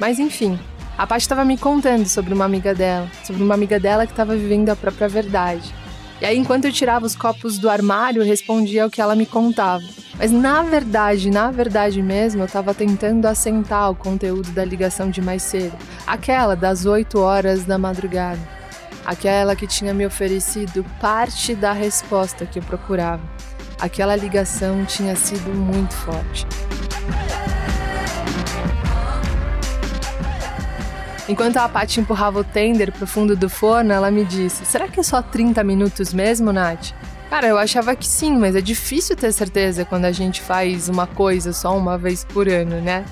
Mas 0.00 0.18
enfim, 0.18 0.58
a 0.96 1.06
Paty 1.06 1.22
estava 1.22 1.44
me 1.44 1.56
contando 1.56 2.06
sobre 2.06 2.34
uma 2.34 2.44
amiga 2.44 2.74
dela, 2.74 3.10
sobre 3.24 3.42
uma 3.42 3.54
amiga 3.54 3.80
dela 3.80 4.06
que 4.06 4.12
estava 4.12 4.36
vivendo 4.36 4.68
a 4.68 4.76
própria 4.76 5.08
verdade. 5.08 5.74
E 6.20 6.24
aí, 6.24 6.38
enquanto 6.38 6.66
eu 6.66 6.72
tirava 6.72 7.04
os 7.04 7.16
copos 7.16 7.58
do 7.58 7.68
armário, 7.68 8.22
eu 8.22 8.26
respondia 8.26 8.86
o 8.86 8.90
que 8.90 9.00
ela 9.00 9.16
me 9.16 9.26
contava. 9.26 9.82
Mas 10.16 10.30
na 10.30 10.62
verdade, 10.62 11.30
na 11.30 11.50
verdade 11.50 12.00
mesmo, 12.00 12.42
eu 12.42 12.46
estava 12.46 12.72
tentando 12.72 13.26
assentar 13.26 13.90
o 13.90 13.96
conteúdo 13.96 14.50
da 14.52 14.64
ligação 14.64 15.10
de 15.10 15.20
mais 15.20 15.42
cedo, 15.42 15.76
aquela 16.06 16.54
das 16.54 16.86
8 16.86 17.18
horas 17.18 17.64
da 17.64 17.76
madrugada, 17.76 18.38
aquela 19.04 19.56
que 19.56 19.66
tinha 19.66 19.92
me 19.92 20.06
oferecido 20.06 20.84
parte 21.00 21.56
da 21.56 21.72
resposta 21.72 22.46
que 22.46 22.60
eu 22.60 22.62
procurava. 22.62 23.22
Aquela 23.80 24.14
ligação 24.14 24.84
tinha 24.84 25.16
sido 25.16 25.52
muito 25.52 25.92
forte. 25.92 26.46
Enquanto 31.28 31.56
a 31.58 31.68
Paty 31.68 32.00
empurrava 32.00 32.40
o 32.40 32.44
tender 32.44 32.90
pro 32.92 33.06
fundo 33.06 33.36
do 33.36 33.48
forno, 33.48 33.92
ela 33.92 34.10
me 34.10 34.24
disse: 34.24 34.64
Será 34.64 34.88
que 34.88 34.98
é 34.98 35.02
só 35.02 35.22
30 35.22 35.62
minutos 35.62 36.12
mesmo, 36.12 36.52
Nath? 36.52 36.92
Cara, 37.30 37.46
eu 37.46 37.56
achava 37.56 37.96
que 37.96 38.06
sim, 38.06 38.36
mas 38.36 38.54
é 38.54 38.60
difícil 38.60 39.16
ter 39.16 39.32
certeza 39.32 39.84
quando 39.84 40.04
a 40.04 40.12
gente 40.12 40.42
faz 40.42 40.88
uma 40.88 41.06
coisa 41.06 41.52
só 41.52 41.76
uma 41.76 41.96
vez 41.96 42.24
por 42.24 42.48
ano, 42.48 42.80
né? 42.80 43.04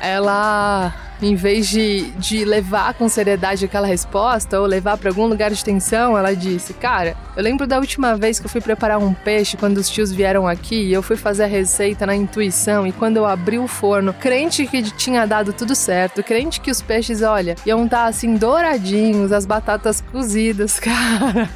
Ela, 0.00 0.94
em 1.20 1.34
vez 1.34 1.68
de, 1.68 2.10
de 2.12 2.44
levar 2.44 2.94
com 2.94 3.08
seriedade 3.08 3.66
aquela 3.66 3.86
resposta 3.86 4.58
ou 4.58 4.66
levar 4.66 4.96
para 4.96 5.10
algum 5.10 5.26
lugar 5.26 5.50
de 5.50 5.62
tensão, 5.62 6.16
ela 6.16 6.34
disse: 6.34 6.72
Cara, 6.72 7.14
eu 7.36 7.42
lembro 7.42 7.66
da 7.66 7.78
última 7.78 8.16
vez 8.16 8.40
que 8.40 8.46
eu 8.46 8.50
fui 8.50 8.62
preparar 8.62 8.98
um 8.98 9.12
peixe 9.12 9.56
quando 9.56 9.76
os 9.76 9.90
tios 9.90 10.10
vieram 10.10 10.48
aqui 10.48 10.84
e 10.84 10.92
eu 10.92 11.02
fui 11.02 11.16
fazer 11.16 11.44
a 11.44 11.46
receita 11.46 12.06
na 12.06 12.16
intuição. 12.16 12.86
E 12.86 12.92
quando 12.92 13.18
eu 13.18 13.26
abri 13.26 13.58
o 13.58 13.68
forno, 13.68 14.14
crente 14.14 14.66
que 14.66 14.82
tinha 14.82 15.26
dado 15.26 15.52
tudo 15.52 15.74
certo, 15.74 16.22
crente 16.22 16.60
que 16.60 16.70
os 16.70 16.80
peixes, 16.80 17.20
olha, 17.20 17.54
iam 17.66 17.84
estar 17.84 18.04
tá, 18.04 18.04
assim 18.06 18.34
douradinhos, 18.36 19.32
as 19.32 19.44
batatas 19.44 20.00
cozidas, 20.00 20.80
cara. 20.80 21.48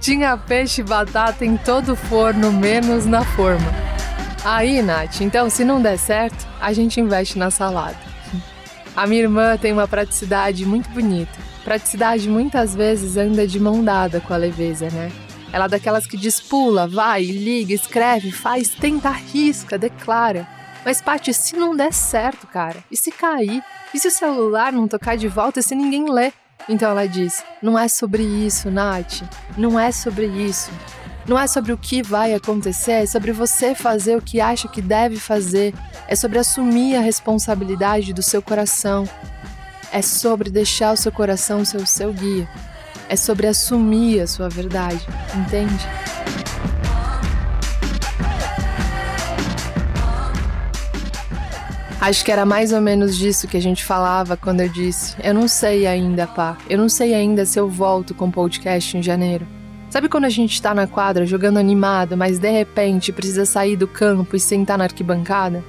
Tinha 0.00 0.36
peixe 0.36 0.80
e 0.80 0.84
batata 0.84 1.44
em 1.44 1.56
todo 1.56 1.92
o 1.92 1.96
forno, 1.96 2.52
menos 2.52 3.06
na 3.06 3.24
forma. 3.24 3.72
Aí, 4.44 4.82
Nath, 4.82 5.20
então 5.20 5.50
se 5.50 5.64
não 5.64 5.80
der 5.80 5.98
certo, 5.98 6.45
a 6.60 6.72
gente 6.72 7.00
investe 7.00 7.38
na 7.38 7.50
salada. 7.50 7.98
A 8.96 9.06
minha 9.06 9.22
irmã 9.22 9.56
tem 9.56 9.72
uma 9.72 9.86
praticidade 9.86 10.64
muito 10.64 10.88
bonita. 10.90 11.38
Praticidade 11.64 12.28
muitas 12.28 12.74
vezes 12.74 13.16
anda 13.16 13.46
de 13.46 13.60
mão 13.60 13.84
dada 13.84 14.20
com 14.20 14.32
a 14.32 14.36
leveza, 14.36 14.88
né? 14.90 15.12
Ela 15.52 15.66
é 15.66 15.68
daquelas 15.68 16.06
que 16.06 16.16
diz 16.16 16.40
pula, 16.40 16.86
vai, 16.86 17.24
liga, 17.24 17.72
escreve, 17.72 18.30
faz, 18.30 18.70
tenta, 18.70 19.10
risca, 19.10 19.78
declara. 19.78 20.46
Mas, 20.84 21.00
Paty, 21.00 21.34
se 21.34 21.56
não 21.56 21.74
der 21.74 21.92
certo, 21.92 22.46
cara, 22.46 22.82
e 22.90 22.96
se 22.96 23.10
cair? 23.10 23.62
E 23.92 23.98
se 23.98 24.08
o 24.08 24.10
celular 24.10 24.72
não 24.72 24.86
tocar 24.86 25.16
de 25.16 25.28
volta 25.28 25.60
e 25.60 25.62
se 25.62 25.74
ninguém 25.74 26.10
ler? 26.10 26.32
Então 26.68 26.90
ela 26.90 27.06
diz: 27.06 27.44
Não 27.62 27.78
é 27.78 27.88
sobre 27.88 28.22
isso, 28.22 28.70
Nath. 28.70 29.22
Não 29.56 29.78
é 29.78 29.90
sobre 29.92 30.26
isso. 30.26 30.70
Não 31.28 31.36
é 31.36 31.48
sobre 31.48 31.72
o 31.72 31.76
que 31.76 32.02
vai 32.04 32.34
acontecer, 32.34 32.92
é 32.92 33.06
sobre 33.06 33.32
você 33.32 33.74
fazer 33.74 34.16
o 34.16 34.22
que 34.22 34.40
acha 34.40 34.68
que 34.68 34.80
deve 34.80 35.16
fazer. 35.16 35.74
É 36.06 36.14
sobre 36.14 36.38
assumir 36.38 36.94
a 36.94 37.00
responsabilidade 37.00 38.12
do 38.12 38.22
seu 38.22 38.40
coração. 38.40 39.08
É 39.92 40.00
sobre 40.00 40.50
deixar 40.50 40.92
o 40.92 40.96
seu 40.96 41.10
coração 41.10 41.64
ser 41.64 41.78
o 41.78 41.86
seu 41.86 42.12
guia. 42.12 42.48
É 43.08 43.16
sobre 43.16 43.48
assumir 43.48 44.20
a 44.20 44.26
sua 44.28 44.48
verdade, 44.48 45.04
entende? 45.34 45.84
Acho 52.00 52.24
que 52.24 52.30
era 52.30 52.46
mais 52.46 52.72
ou 52.72 52.80
menos 52.80 53.16
disso 53.16 53.48
que 53.48 53.56
a 53.56 53.62
gente 53.62 53.84
falava 53.84 54.36
quando 54.36 54.60
eu 54.60 54.68
disse: 54.68 55.16
Eu 55.20 55.34
não 55.34 55.48
sei 55.48 55.88
ainda, 55.88 56.24
pá. 56.24 56.56
Eu 56.70 56.78
não 56.78 56.88
sei 56.88 57.14
ainda 57.14 57.44
se 57.44 57.58
eu 57.58 57.68
volto 57.68 58.14
com 58.14 58.28
o 58.28 58.32
podcast 58.32 58.96
em 58.96 59.02
janeiro. 59.02 59.55
Sabe 59.96 60.10
quando 60.10 60.26
a 60.26 60.28
gente 60.28 60.60
tá 60.60 60.74
na 60.74 60.86
quadra 60.86 61.24
jogando 61.24 61.56
animado, 61.56 62.18
mas 62.18 62.38
de 62.38 62.50
repente 62.50 63.10
precisa 63.10 63.46
sair 63.46 63.76
do 63.76 63.88
campo 63.88 64.36
e 64.36 64.38
sentar 64.38 64.76
na 64.76 64.84
arquibancada? 64.84 65.64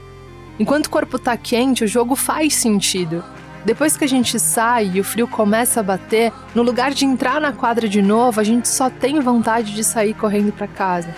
Enquanto 0.60 0.88
o 0.88 0.90
corpo 0.90 1.18
tá 1.18 1.38
quente, 1.38 1.86
o 1.86 1.88
jogo 1.88 2.14
faz 2.14 2.54
sentido. 2.54 3.24
Depois 3.64 3.96
que 3.96 4.04
a 4.04 4.08
gente 4.08 4.38
sai 4.38 4.92
e 4.94 5.00
o 5.00 5.04
frio 5.06 5.30
começa 5.30 5.80
a 5.80 5.84
bater, 5.84 6.34
no 6.54 6.62
lugar 6.62 6.94
de 6.94 7.06
entrar 7.06 7.40
na 7.40 7.54
quadra 7.54 7.88
de 7.88 8.02
novo, 8.02 8.42
a 8.42 8.44
gente 8.44 8.68
só 8.68 8.90
tem 8.90 9.18
vontade 9.22 9.74
de 9.74 9.82
sair 9.82 10.14
correndo 10.14 10.52
para 10.52 10.68
casa. 10.68 11.16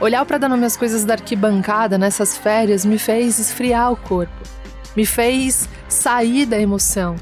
Olhar 0.00 0.26
para 0.26 0.38
dar 0.38 0.48
nome 0.48 0.66
às 0.66 0.76
coisas 0.76 1.04
da 1.04 1.14
arquibancada 1.14 1.96
nessas 1.96 2.36
férias 2.36 2.84
me 2.84 2.98
fez 2.98 3.38
esfriar 3.38 3.92
o 3.92 3.96
corpo. 3.96 4.42
Me 4.96 5.06
fez 5.06 5.68
sair 5.88 6.46
da 6.46 6.58
emoção. 6.58 7.14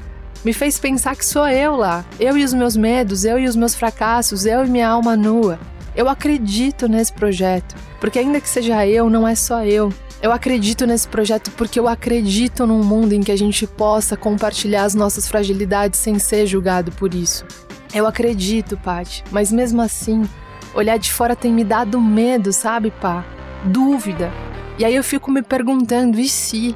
Me 0.43 0.53
fez 0.53 0.79
pensar 0.79 1.15
que 1.15 1.25
sou 1.25 1.47
eu 1.47 1.75
lá. 1.75 2.05
Eu 2.19 2.37
e 2.37 2.43
os 2.43 2.53
meus 2.53 2.75
medos, 2.75 3.25
eu 3.25 3.39
e 3.39 3.45
os 3.45 3.55
meus 3.55 3.75
fracassos, 3.75 4.45
eu 4.45 4.65
e 4.65 4.69
minha 4.69 4.87
alma 4.87 5.15
nua. 5.15 5.59
Eu 5.95 6.07
acredito 6.07 6.87
nesse 6.87 7.11
projeto, 7.11 7.75
porque 7.99 8.19
ainda 8.19 8.39
que 8.39 8.47
seja 8.47 8.87
eu, 8.87 9.09
não 9.09 9.27
é 9.27 9.35
só 9.35 9.65
eu. 9.65 9.91
Eu 10.21 10.31
acredito 10.31 10.85
nesse 10.85 11.07
projeto 11.07 11.51
porque 11.51 11.79
eu 11.79 11.87
acredito 11.87 12.67
num 12.67 12.83
mundo 12.83 13.13
em 13.13 13.21
que 13.21 13.31
a 13.31 13.37
gente 13.37 13.65
possa 13.65 14.17
compartilhar 14.17 14.83
as 14.83 14.93
nossas 14.93 15.27
fragilidades 15.27 15.99
sem 15.99 16.19
ser 16.19 16.45
julgado 16.45 16.91
por 16.91 17.13
isso. 17.13 17.45
Eu 17.93 18.05
acredito, 18.05 18.77
Paty, 18.77 19.23
mas 19.31 19.51
mesmo 19.51 19.81
assim, 19.81 20.27
Olhar 20.73 20.97
de 20.97 21.11
fora 21.11 21.35
tem 21.35 21.51
me 21.51 21.63
dado 21.63 21.99
medo, 21.99 22.53
sabe, 22.53 22.91
pá? 22.91 23.25
Dúvida. 23.65 24.31
E 24.77 24.85
aí 24.85 24.95
eu 24.95 25.03
fico 25.03 25.31
me 25.31 25.41
perguntando: 25.41 26.19
e 26.19 26.29
se? 26.29 26.75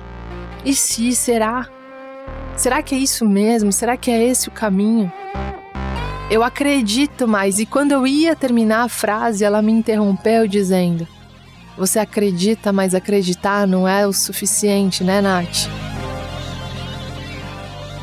E 0.65 0.73
se? 0.73 1.13
Será? 1.13 1.67
Será 2.55 2.81
que 2.81 2.95
é 2.95 2.97
isso 2.97 3.25
mesmo? 3.25 3.71
Será 3.71 3.97
que 3.97 4.09
é 4.11 4.23
esse 4.23 4.47
o 4.47 4.51
caminho? 4.51 5.11
Eu 6.29 6.43
acredito 6.43 7.27
mais. 7.27 7.59
E 7.59 7.65
quando 7.65 7.91
eu 7.91 8.07
ia 8.07 8.35
terminar 8.35 8.83
a 8.83 8.89
frase, 8.89 9.43
ela 9.43 9.61
me 9.61 9.71
interrompeu 9.71 10.47
dizendo: 10.47 11.07
Você 11.77 11.99
acredita, 11.99 12.71
mas 12.71 12.95
acreditar 12.95 13.67
não 13.67 13.87
é 13.87 14.07
o 14.07 14.13
suficiente, 14.13 15.03
né, 15.03 15.21
Nath? 15.21 15.67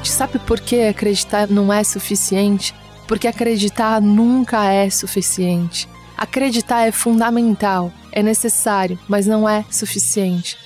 Sabe 0.04 0.38
por 0.40 0.61
que 0.61 0.83
acreditar 0.83 1.49
não 1.49 1.73
é 1.73 1.85
suficiente? 1.85 2.75
porque 3.11 3.26
acreditar 3.26 4.00
nunca 4.00 4.73
é 4.73 4.88
suficiente. 4.88 5.88
Acreditar 6.16 6.87
é 6.87 6.92
fundamental, 6.92 7.92
é 8.12 8.23
necessário, 8.23 8.97
mas 9.09 9.26
não 9.26 9.49
é 9.49 9.64
suficiente. 9.69 10.57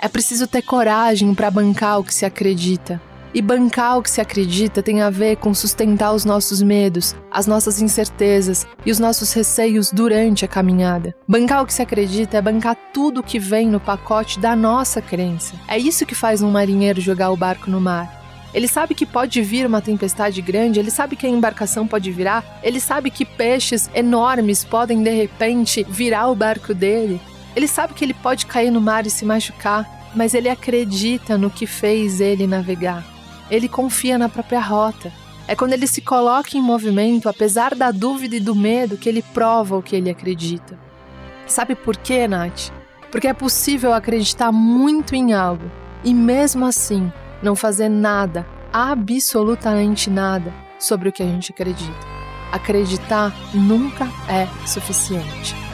É 0.00 0.06
preciso 0.06 0.46
ter 0.46 0.62
coragem 0.62 1.34
para 1.34 1.50
bancar 1.50 1.98
o 1.98 2.04
que 2.04 2.14
se 2.14 2.24
acredita. 2.24 3.00
E 3.34 3.42
bancar 3.42 3.98
o 3.98 4.02
que 4.02 4.10
se 4.10 4.20
acredita 4.20 4.80
tem 4.80 5.02
a 5.02 5.10
ver 5.10 5.36
com 5.36 5.52
sustentar 5.52 6.14
os 6.14 6.24
nossos 6.24 6.62
medos, 6.62 7.16
as 7.32 7.48
nossas 7.48 7.82
incertezas 7.82 8.64
e 8.86 8.92
os 8.92 9.00
nossos 9.00 9.32
receios 9.32 9.90
durante 9.90 10.44
a 10.44 10.48
caminhada. 10.48 11.14
Bancar 11.28 11.62
o 11.62 11.66
que 11.66 11.74
se 11.74 11.82
acredita 11.82 12.36
é 12.36 12.42
bancar 12.42 12.76
tudo 12.94 13.24
que 13.24 13.40
vem 13.40 13.66
no 13.66 13.80
pacote 13.80 14.38
da 14.38 14.54
nossa 14.54 15.02
crença. 15.02 15.54
É 15.66 15.76
isso 15.76 16.06
que 16.06 16.14
faz 16.14 16.42
um 16.42 16.50
marinheiro 16.50 17.00
jogar 17.00 17.30
o 17.30 17.36
barco 17.36 17.68
no 17.68 17.80
mar. 17.80 18.16
Ele 18.54 18.68
sabe 18.68 18.94
que 18.94 19.04
pode 19.04 19.42
vir 19.42 19.66
uma 19.66 19.82
tempestade 19.82 20.40
grande, 20.40 20.78
ele 20.78 20.90
sabe 20.90 21.16
que 21.16 21.26
a 21.26 21.30
embarcação 21.30 21.86
pode 21.86 22.10
virar, 22.12 22.60
ele 22.62 22.80
sabe 22.80 23.10
que 23.10 23.24
peixes 23.24 23.90
enormes 23.92 24.64
podem 24.64 25.02
de 25.02 25.10
repente 25.10 25.84
virar 25.90 26.28
o 26.28 26.36
barco 26.36 26.72
dele. 26.72 27.20
Ele 27.58 27.66
sabe 27.66 27.92
que 27.92 28.04
ele 28.04 28.14
pode 28.14 28.46
cair 28.46 28.70
no 28.70 28.80
mar 28.80 29.04
e 29.04 29.10
se 29.10 29.24
machucar, 29.24 29.84
mas 30.14 30.32
ele 30.32 30.48
acredita 30.48 31.36
no 31.36 31.50
que 31.50 31.66
fez 31.66 32.20
ele 32.20 32.46
navegar. 32.46 33.04
Ele 33.50 33.68
confia 33.68 34.16
na 34.16 34.28
própria 34.28 34.60
rota. 34.60 35.12
É 35.48 35.56
quando 35.56 35.72
ele 35.72 35.88
se 35.88 36.00
coloca 36.00 36.56
em 36.56 36.62
movimento, 36.62 37.28
apesar 37.28 37.74
da 37.74 37.90
dúvida 37.90 38.36
e 38.36 38.40
do 38.40 38.54
medo, 38.54 38.96
que 38.96 39.08
ele 39.08 39.22
prova 39.34 39.76
o 39.76 39.82
que 39.82 39.96
ele 39.96 40.08
acredita. 40.08 40.78
Sabe 41.48 41.74
por 41.74 41.96
quê, 41.96 42.28
Nath? 42.28 42.70
Porque 43.10 43.26
é 43.26 43.34
possível 43.34 43.92
acreditar 43.92 44.52
muito 44.52 45.16
em 45.16 45.32
algo 45.32 45.68
e, 46.04 46.14
mesmo 46.14 46.64
assim, 46.64 47.12
não 47.42 47.56
fazer 47.56 47.88
nada, 47.88 48.46
absolutamente 48.72 50.08
nada, 50.08 50.54
sobre 50.78 51.08
o 51.08 51.12
que 51.12 51.24
a 51.24 51.26
gente 51.26 51.50
acredita. 51.50 52.06
Acreditar 52.52 53.34
nunca 53.52 54.04
é 54.28 54.46
suficiente. 54.64 55.67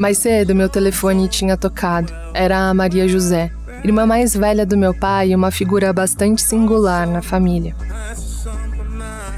Mais 0.00 0.16
cedo, 0.16 0.54
meu 0.54 0.66
telefone 0.66 1.28
tinha 1.28 1.58
tocado. 1.58 2.10
Era 2.32 2.70
a 2.70 2.72
Maria 2.72 3.06
José, 3.06 3.52
irmã 3.84 4.06
mais 4.06 4.34
velha 4.34 4.64
do 4.64 4.74
meu 4.74 4.94
pai 4.94 5.28
e 5.28 5.36
uma 5.36 5.50
figura 5.50 5.92
bastante 5.92 6.40
singular 6.40 7.06
na 7.06 7.20
família. 7.20 7.76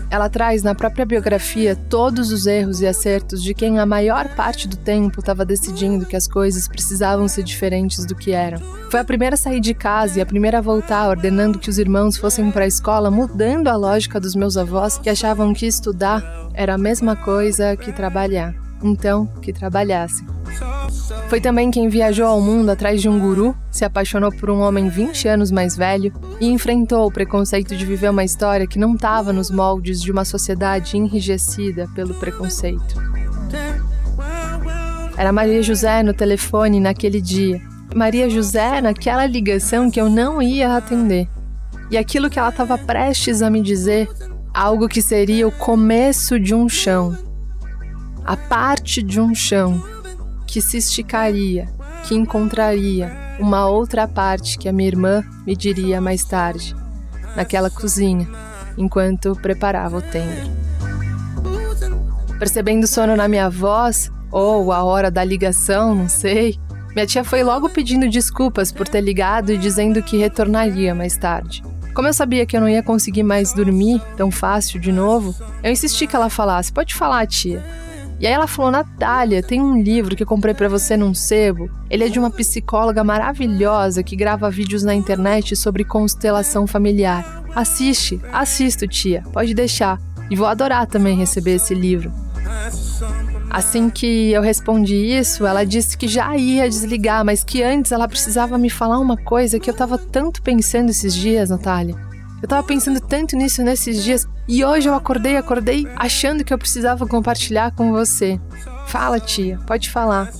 Ela 0.09 0.29
traz 0.29 0.63
na 0.63 0.73
própria 0.73 1.05
biografia 1.05 1.75
todos 1.75 2.31
os 2.31 2.47
erros 2.47 2.81
e 2.81 2.87
acertos 2.87 3.43
de 3.43 3.55
quem 3.55 3.81
a 3.81 3.87
maior 3.87 4.29
parte 4.37 4.69
do 4.69 4.77
tempo 4.77 5.19
estava 5.19 5.45
decidindo 5.45 6.07
que 6.07 6.15
as 6.15 6.29
coisas 6.29 6.69
precisavam 6.69 7.27
ser 7.27 7.43
diferentes 7.43 8.07
do 8.07 8.15
que 8.15 8.31
eram. 8.31 8.61
Foi 8.89 9.01
a 9.01 9.05
primeira 9.05 9.35
a 9.35 9.39
sair 9.39 9.59
de 9.59 9.75
casa 9.75 10.21
e 10.21 10.23
a 10.23 10.27
primeira 10.27 10.59
a 10.59 10.61
voltar, 10.61 11.09
ordenando 11.09 11.59
que 11.59 11.71
os 11.71 11.79
irmãos 11.79 12.17
fossem 12.17 12.53
para 12.53 12.63
a 12.63 12.69
escola, 12.69 13.11
mudando 13.11 13.67
a 13.67 13.75
lógica 13.75 14.21
dos 14.21 14.37
meus 14.37 14.57
avós 14.57 14.97
que 14.97 15.11
achavam 15.11 15.53
que 15.53 15.67
estudar 15.67 16.23
era 16.55 16.75
a 16.75 16.79
mesma 16.79 17.17
coisa 17.17 17.77
que 17.77 17.91
trabalhar. 17.91 18.63
Então, 18.83 19.27
que 19.41 19.53
trabalhassem. 19.53 20.27
Foi 21.29 21.41
também 21.41 21.71
quem 21.71 21.89
viajou 21.89 22.27
ao 22.27 22.41
mundo 22.41 22.71
atrás 22.71 23.01
de 23.01 23.09
um 23.09 23.19
guru, 23.19 23.57
se 23.71 23.85
apaixonou 23.85 24.31
por 24.31 24.51
um 24.51 24.61
homem 24.61 24.89
20 24.89 25.29
anos 25.29 25.51
mais 25.51 25.77
velho 25.77 26.13
e 26.41 26.49
enfrentou 26.49 27.07
o 27.07 27.13
preconceito 27.13 27.75
de 27.75 27.87
viver 27.87 28.11
uma 28.11 28.25
história 28.25 28.67
que 28.67 28.79
não 28.79 28.95
estava 28.95 29.33
nos 29.33 29.51
moldes 29.51 30.03
de 30.03 30.13
uma 30.13 30.25
sociedade 30.25 30.97
enrijecida 30.97 31.89
pelo 31.95 32.15
preconceito. 32.15 33.01
Era 35.17 35.33
Maria 35.33 35.63
José 35.63 36.03
no 36.03 36.13
telefone 36.13 36.81
naquele 36.81 37.21
dia. 37.21 37.61
Maria 37.95 38.29
José 38.29 38.81
naquela 38.81 39.27
ligação 39.27 39.91
que 39.91 40.01
eu 40.01 40.09
não 40.11 40.41
ia 40.43 40.77
atender. 40.77 41.29
E 41.91 41.97
aquilo 41.97 42.31
que 42.31 42.39
ela 42.39 42.49
estava 42.49 42.79
prestes 42.79 43.43
a 43.43 43.51
me 43.51 43.61
dizer, 43.61 44.09
algo 44.53 44.89
que 44.89 45.03
seria 45.03 45.47
o 45.47 45.53
começo 45.53 46.41
de 46.41 46.55
um 46.55 46.69
chão. 46.69 47.17
A 48.25 48.37
parte 48.37 49.03
de 49.03 49.21
um 49.21 49.35
chão 49.35 49.83
que 50.47 50.61
se 50.61 50.77
esticaria, 50.77 51.69
que 52.05 52.15
encontraria 52.15 53.11
uma 53.41 53.67
outra 53.67 54.07
parte 54.07 54.59
que 54.59 54.69
a 54.69 54.73
minha 54.73 54.89
irmã 54.89 55.25
me 55.47 55.57
diria 55.57 56.01
mais 56.01 56.25
tarde, 56.25 56.77
naquela 57.35 57.71
cozinha, 57.71 58.29
enquanto 58.77 59.35
preparava 59.37 59.97
o 59.97 60.03
tender. 60.03 60.47
Percebendo 62.39 62.85
o 62.85 62.89
sono 62.89 63.17
na 63.17 63.27
minha 63.27 63.49
voz, 63.49 64.11
ou 64.31 64.73
a 64.73 64.83
hora 64.83 65.11
da 65.11 65.25
ligação, 65.25 65.95
não 65.95 66.09
sei, 66.09 66.59
minha 66.95 67.07
tia 67.07 67.25
foi 67.25 67.43
logo 67.43 67.69
pedindo 67.69 68.09
desculpas 68.09 68.71
por 68.71 68.87
ter 68.87 69.01
ligado 69.01 69.51
e 69.51 69.59
dizendo 69.59 70.03
que 70.03 70.17
retornaria 70.17 70.95
mais 70.95 71.17
tarde. 71.17 71.63
Como 71.95 72.09
eu 72.09 72.15
sabia 72.15 72.47
que 72.47 72.57
eu 72.57 72.61
não 72.61 72.69
ia 72.69 72.83
conseguir 72.83 73.23
mais 73.23 73.53
dormir 73.53 74.01
tão 74.17 74.31
fácil 74.31 74.81
de 74.81 74.93
novo, 74.93 75.35
eu 75.63 75.71
insisti 75.71 76.07
que 76.07 76.17
ela 76.17 76.31
falasse: 76.31 76.73
Pode 76.73 76.95
falar, 76.95 77.27
tia. 77.27 77.63
E 78.23 78.27
aí 78.27 78.33
ela 78.33 78.47
falou: 78.47 78.71
Natália, 78.71 79.43
tem 79.43 79.61
um 79.61 79.83
livro 79.83 80.15
que 80.15 80.23
eu 80.23 80.27
comprei 80.27 80.55
para 80.55 80.69
você 80.69 80.97
num 80.97 81.13
sebo. 81.13 81.69
Ele 81.91 82.05
é 82.05 82.09
de 82.09 82.21
uma 82.21 82.31
psicóloga 82.31 83.03
maravilhosa 83.03 84.01
que 84.05 84.15
grava 84.15 84.49
vídeos 84.49 84.85
na 84.85 84.95
internet 84.95 85.57
sobre 85.57 85.85
constelação 85.85 86.65
familiar. 86.65 87.43
Assiste, 87.53 88.21
assisto, 88.33 88.87
tia, 88.87 89.25
pode 89.33 89.53
deixar. 89.55 90.01
E 90.31 90.37
vou 90.37 90.47
adorar 90.47 90.87
também 90.87 91.17
receber 91.17 91.57
esse 91.57 91.75
livro. 91.75 92.13
Assim 93.51 93.91
que 93.91 94.31
eu 94.31 94.41
respondi 94.41 94.95
isso, 94.95 95.45
ela 95.45 95.65
disse 95.65 95.99
que 95.99 96.07
já 96.07 96.35
ia 96.37 96.69
desligar, 96.69 97.25
mas 97.25 97.43
que 97.43 97.61
antes 97.61 97.91
ela 97.91 98.07
precisava 98.07 98.57
me 98.57 98.71
falar 98.71 99.01
uma 99.01 99.17
coisa 99.17 99.59
que 99.59 99.69
eu 99.69 99.75
tava 99.75 99.99
tanto 99.99 100.41
pensando 100.43 100.91
esses 100.91 101.13
dias, 101.13 101.51
Natália. 101.51 101.97
Eu 102.41 102.49
tava 102.49 102.63
pensando 102.63 103.01
tanto 103.01 103.37
nisso 103.37 103.63
nesses 103.63 104.03
dias 104.03 104.27
e 104.49 104.65
hoje 104.65 104.89
eu 104.89 104.95
acordei, 104.95 105.37
acordei 105.37 105.87
achando 105.97 106.45
que 106.45 106.53
eu 106.53 106.59
precisava 106.59 107.07
compartilhar 107.07 107.73
com 107.73 107.93
você. 107.93 108.41
Fala, 108.87 109.21
tia, 109.21 109.59
pode 109.67 109.91
falar. 109.91 110.31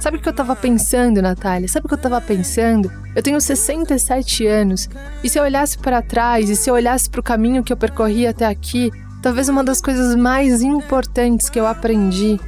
Sabe 0.00 0.16
o 0.16 0.20
que 0.20 0.28
eu 0.28 0.32
tava 0.32 0.56
pensando, 0.56 1.22
Natália? 1.22 1.68
Sabe 1.68 1.86
o 1.86 1.88
que 1.88 1.94
eu 1.94 1.98
tava 1.98 2.20
pensando? 2.20 2.90
Eu 3.14 3.22
tenho 3.22 3.40
67 3.40 4.46
anos, 4.46 4.88
e 5.22 5.28
se 5.28 5.38
eu 5.38 5.44
olhasse 5.44 5.78
para 5.78 6.02
trás, 6.02 6.50
e 6.50 6.56
se 6.56 6.68
eu 6.68 6.74
olhasse 6.74 7.08
para 7.08 7.20
o 7.20 7.22
caminho 7.22 7.62
que 7.62 7.72
eu 7.72 7.76
percorri 7.76 8.26
até 8.26 8.46
aqui, 8.46 8.90
talvez 9.22 9.48
uma 9.48 9.62
das 9.62 9.80
coisas 9.80 10.16
mais 10.16 10.60
importantes 10.60 11.48
que 11.48 11.60
eu 11.60 11.66
aprendi 11.66 12.40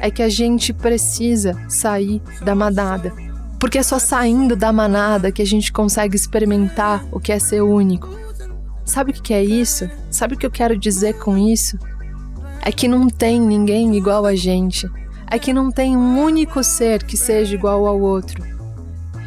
é 0.00 0.10
que 0.10 0.22
a 0.22 0.28
gente 0.28 0.72
precisa 0.72 1.54
sair 1.68 2.22
da 2.40 2.54
manada. 2.54 3.12
Porque 3.58 3.78
é 3.78 3.82
só 3.82 3.98
saindo 3.98 4.54
da 4.56 4.72
manada 4.72 5.32
que 5.32 5.42
a 5.42 5.46
gente 5.46 5.72
consegue 5.72 6.16
experimentar 6.16 7.04
o 7.10 7.20
que 7.20 7.32
é 7.32 7.38
ser 7.38 7.62
único. 7.62 8.08
Sabe 8.86 9.10
o 9.10 9.14
que 9.14 9.34
é 9.34 9.44
isso? 9.44 9.90
Sabe 10.10 10.34
o 10.34 10.38
que 10.38 10.46
eu 10.46 10.50
quero 10.50 10.78
dizer 10.78 11.18
com 11.18 11.36
isso? 11.36 11.78
É 12.62 12.72
que 12.72 12.88
não 12.88 13.08
tem 13.10 13.38
ninguém 13.38 13.94
igual 13.94 14.24
a 14.24 14.34
gente 14.34 14.88
é 15.28 15.38
que 15.38 15.52
não 15.52 15.70
tem 15.70 15.96
um 15.96 16.20
único 16.20 16.62
ser 16.62 17.02
que 17.02 17.16
seja 17.16 17.54
igual 17.54 17.86
ao 17.86 18.00
outro. 18.00 18.42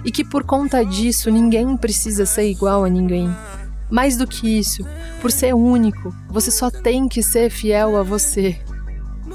E 0.04 0.12
que 0.12 0.24
por 0.24 0.44
conta 0.44 0.84
disso 0.86 1.30
ninguém 1.30 1.76
precisa 1.76 2.26
ser 2.26 2.50
igual 2.50 2.86
a 2.86 2.90
ninguém. 2.90 3.30
Mais 3.92 4.16
do 4.16 4.26
que 4.26 4.48
isso, 4.48 4.86
por 5.20 5.32
ser 5.32 5.54
único, 5.54 6.14
você 6.30 6.52
só 6.52 6.72
tem 6.72 7.08
que 7.08 7.22
ser 7.22 7.50
fiel 7.50 7.98
a 7.98 8.04
você. 8.04 8.58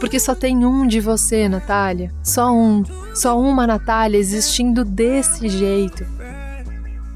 Porque 0.00 0.18
só 0.18 0.34
tem 0.34 0.64
um 0.64 0.86
de 0.86 1.00
você, 1.00 1.48
Natália. 1.48 2.12
Só 2.22 2.52
um. 2.52 2.82
Só 3.14 3.38
uma 3.38 3.66
Natália 3.66 4.18
existindo 4.18 4.84
desse 4.84 5.48
jeito. 5.48 6.04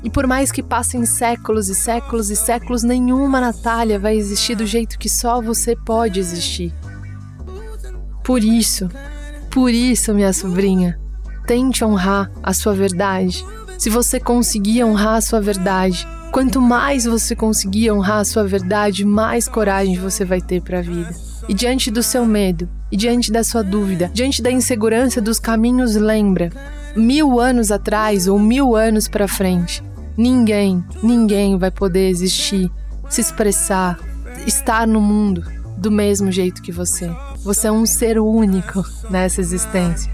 E 0.09 0.11
por 0.11 0.27
mais 0.27 0.51
que 0.51 0.63
passem 0.63 1.05
séculos 1.05 1.69
e 1.69 1.75
séculos 1.75 2.31
e 2.31 2.35
séculos, 2.35 2.83
nenhuma 2.83 3.43
Natália 3.43 3.99
vai 3.99 4.17
existir 4.17 4.55
do 4.55 4.65
jeito 4.65 4.99
que 4.99 5.07
só 5.07 5.39
você 5.39 5.77
pode 5.77 6.19
existir. 6.19 6.73
Por 8.25 8.43
isso, 8.43 8.89
por 9.51 9.71
isso, 9.71 10.15
minha 10.15 10.33
sobrinha, 10.33 10.99
tente 11.47 11.85
honrar 11.85 12.33
a 12.43 12.55
sua 12.55 12.73
verdade. 12.73 13.45
Se 13.77 13.91
você 13.91 14.19
conseguir 14.19 14.83
honrar 14.83 15.17
a 15.17 15.21
sua 15.21 15.43
verdade, 15.43 16.09
quanto 16.33 16.59
mais 16.59 17.05
você 17.05 17.37
conseguir 17.37 17.93
honrar 17.93 18.21
a 18.21 18.25
sua 18.25 18.45
verdade, 18.45 19.05
mais 19.05 19.47
coragem 19.47 19.99
você 19.99 20.25
vai 20.25 20.41
ter 20.41 20.63
para 20.63 20.79
a 20.79 20.83
vida. 20.83 21.15
E 21.47 21.53
diante 21.53 21.91
do 21.91 22.03
seu 22.03 22.25
medo, 22.25 22.67
e 22.91 22.97
diante 22.97 23.31
da 23.31 23.45
sua 23.45 23.63
dúvida, 23.63 24.11
diante 24.15 24.41
da 24.41 24.51
insegurança 24.51 25.21
dos 25.21 25.39
caminhos, 25.39 25.97
lembra: 25.97 26.51
mil 26.97 27.39
anos 27.39 27.71
atrás 27.71 28.27
ou 28.27 28.39
mil 28.39 28.75
anos 28.75 29.07
para 29.07 29.29
frente, 29.29 29.83
ninguém, 30.19 30.85
ninguém 31.01 31.57
vai 31.57 31.71
poder 31.71 32.09
existir, 32.09 32.69
se 33.09 33.21
expressar, 33.21 33.99
estar 34.45 34.85
no 34.87 35.01
mundo 35.01 35.45
do 35.77 35.93
mesmo 35.93 36.33
jeito 36.33 36.61
que 36.61 36.73
você. 36.73 37.09
Você 37.45 37.69
é 37.69 37.73
um 37.73 37.87
ser 37.87 38.19
único 38.19 38.85
nessa 39.09 39.41
existência. 39.41 40.13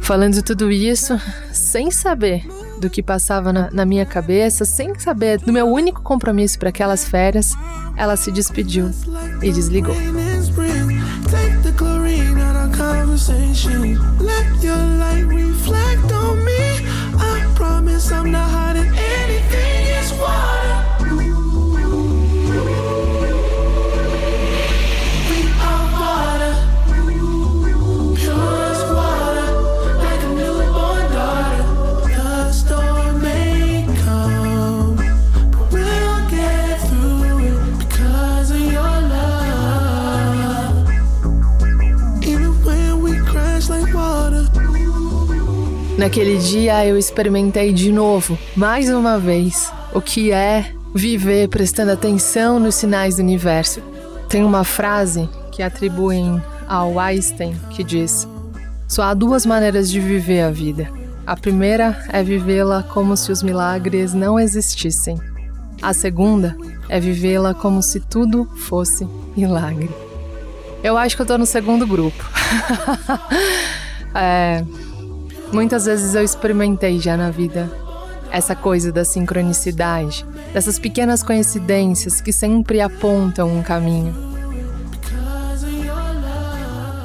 Falando 0.00 0.42
tudo 0.42 0.70
isso, 0.70 1.18
sem 1.52 1.90
saber 1.90 2.46
do 2.78 2.90
que 2.90 3.02
passava 3.02 3.52
na, 3.52 3.70
na 3.70 3.84
minha 3.84 4.04
cabeça, 4.04 4.64
sem 4.64 4.98
saber 4.98 5.38
do 5.38 5.52
meu 5.52 5.66
único 5.66 6.02
compromisso 6.02 6.58
para 6.58 6.70
aquelas 6.70 7.04
férias, 7.04 7.52
ela 7.96 8.16
se 8.16 8.32
despediu 8.32 8.90
e 9.42 9.52
desligou. 9.52 9.94
I 18.04 18.06
promise 18.06 18.12
I'm 18.12 18.32
not 18.32 18.63
Naquele 46.04 46.36
dia 46.36 46.84
eu 46.84 46.98
experimentei 46.98 47.72
de 47.72 47.90
novo, 47.90 48.38
mais 48.54 48.90
uma 48.90 49.18
vez, 49.18 49.72
o 49.90 50.02
que 50.02 50.32
é 50.32 50.70
viver 50.94 51.48
prestando 51.48 51.92
atenção 51.92 52.60
nos 52.60 52.74
sinais 52.74 53.16
do 53.16 53.22
universo. 53.22 53.80
Tem 54.28 54.44
uma 54.44 54.64
frase 54.64 55.26
que 55.50 55.62
atribuem 55.62 56.42
ao 56.68 57.00
Einstein 57.00 57.58
que 57.70 57.82
diz: 57.82 58.28
Só 58.86 59.04
há 59.04 59.14
duas 59.14 59.46
maneiras 59.46 59.90
de 59.90 59.98
viver 59.98 60.42
a 60.42 60.50
vida. 60.50 60.90
A 61.26 61.34
primeira 61.34 61.98
é 62.12 62.22
vivê-la 62.22 62.82
como 62.82 63.16
se 63.16 63.32
os 63.32 63.42
milagres 63.42 64.12
não 64.12 64.38
existissem. 64.38 65.18
A 65.80 65.94
segunda 65.94 66.54
é 66.86 67.00
vivê-la 67.00 67.54
como 67.54 67.82
se 67.82 67.98
tudo 67.98 68.44
fosse 68.68 69.08
milagre. 69.34 69.88
Eu 70.82 70.98
acho 70.98 71.16
que 71.16 71.22
eu 71.22 71.26
tô 71.26 71.38
no 71.38 71.46
segundo 71.46 71.86
grupo. 71.86 72.22
é, 74.14 74.62
Muitas 75.54 75.86
vezes 75.86 76.16
eu 76.16 76.24
experimentei 76.24 76.98
já 76.98 77.16
na 77.16 77.30
vida 77.30 77.70
essa 78.28 78.56
coisa 78.56 78.90
da 78.90 79.04
sincronicidade, 79.04 80.26
dessas 80.52 80.80
pequenas 80.80 81.22
coincidências 81.22 82.20
que 82.20 82.32
sempre 82.32 82.80
apontam 82.80 83.56
um 83.56 83.62
caminho. 83.62 84.12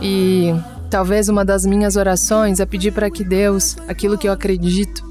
E 0.01 0.51
talvez 0.89 1.29
uma 1.29 1.45
das 1.45 1.63
minhas 1.63 1.95
orações 1.95 2.59
é 2.59 2.65
pedir 2.65 2.91
para 2.91 3.11
que 3.11 3.23
Deus, 3.23 3.77
aquilo 3.87 4.17
que 4.17 4.27
eu 4.27 4.31
acredito, 4.31 5.05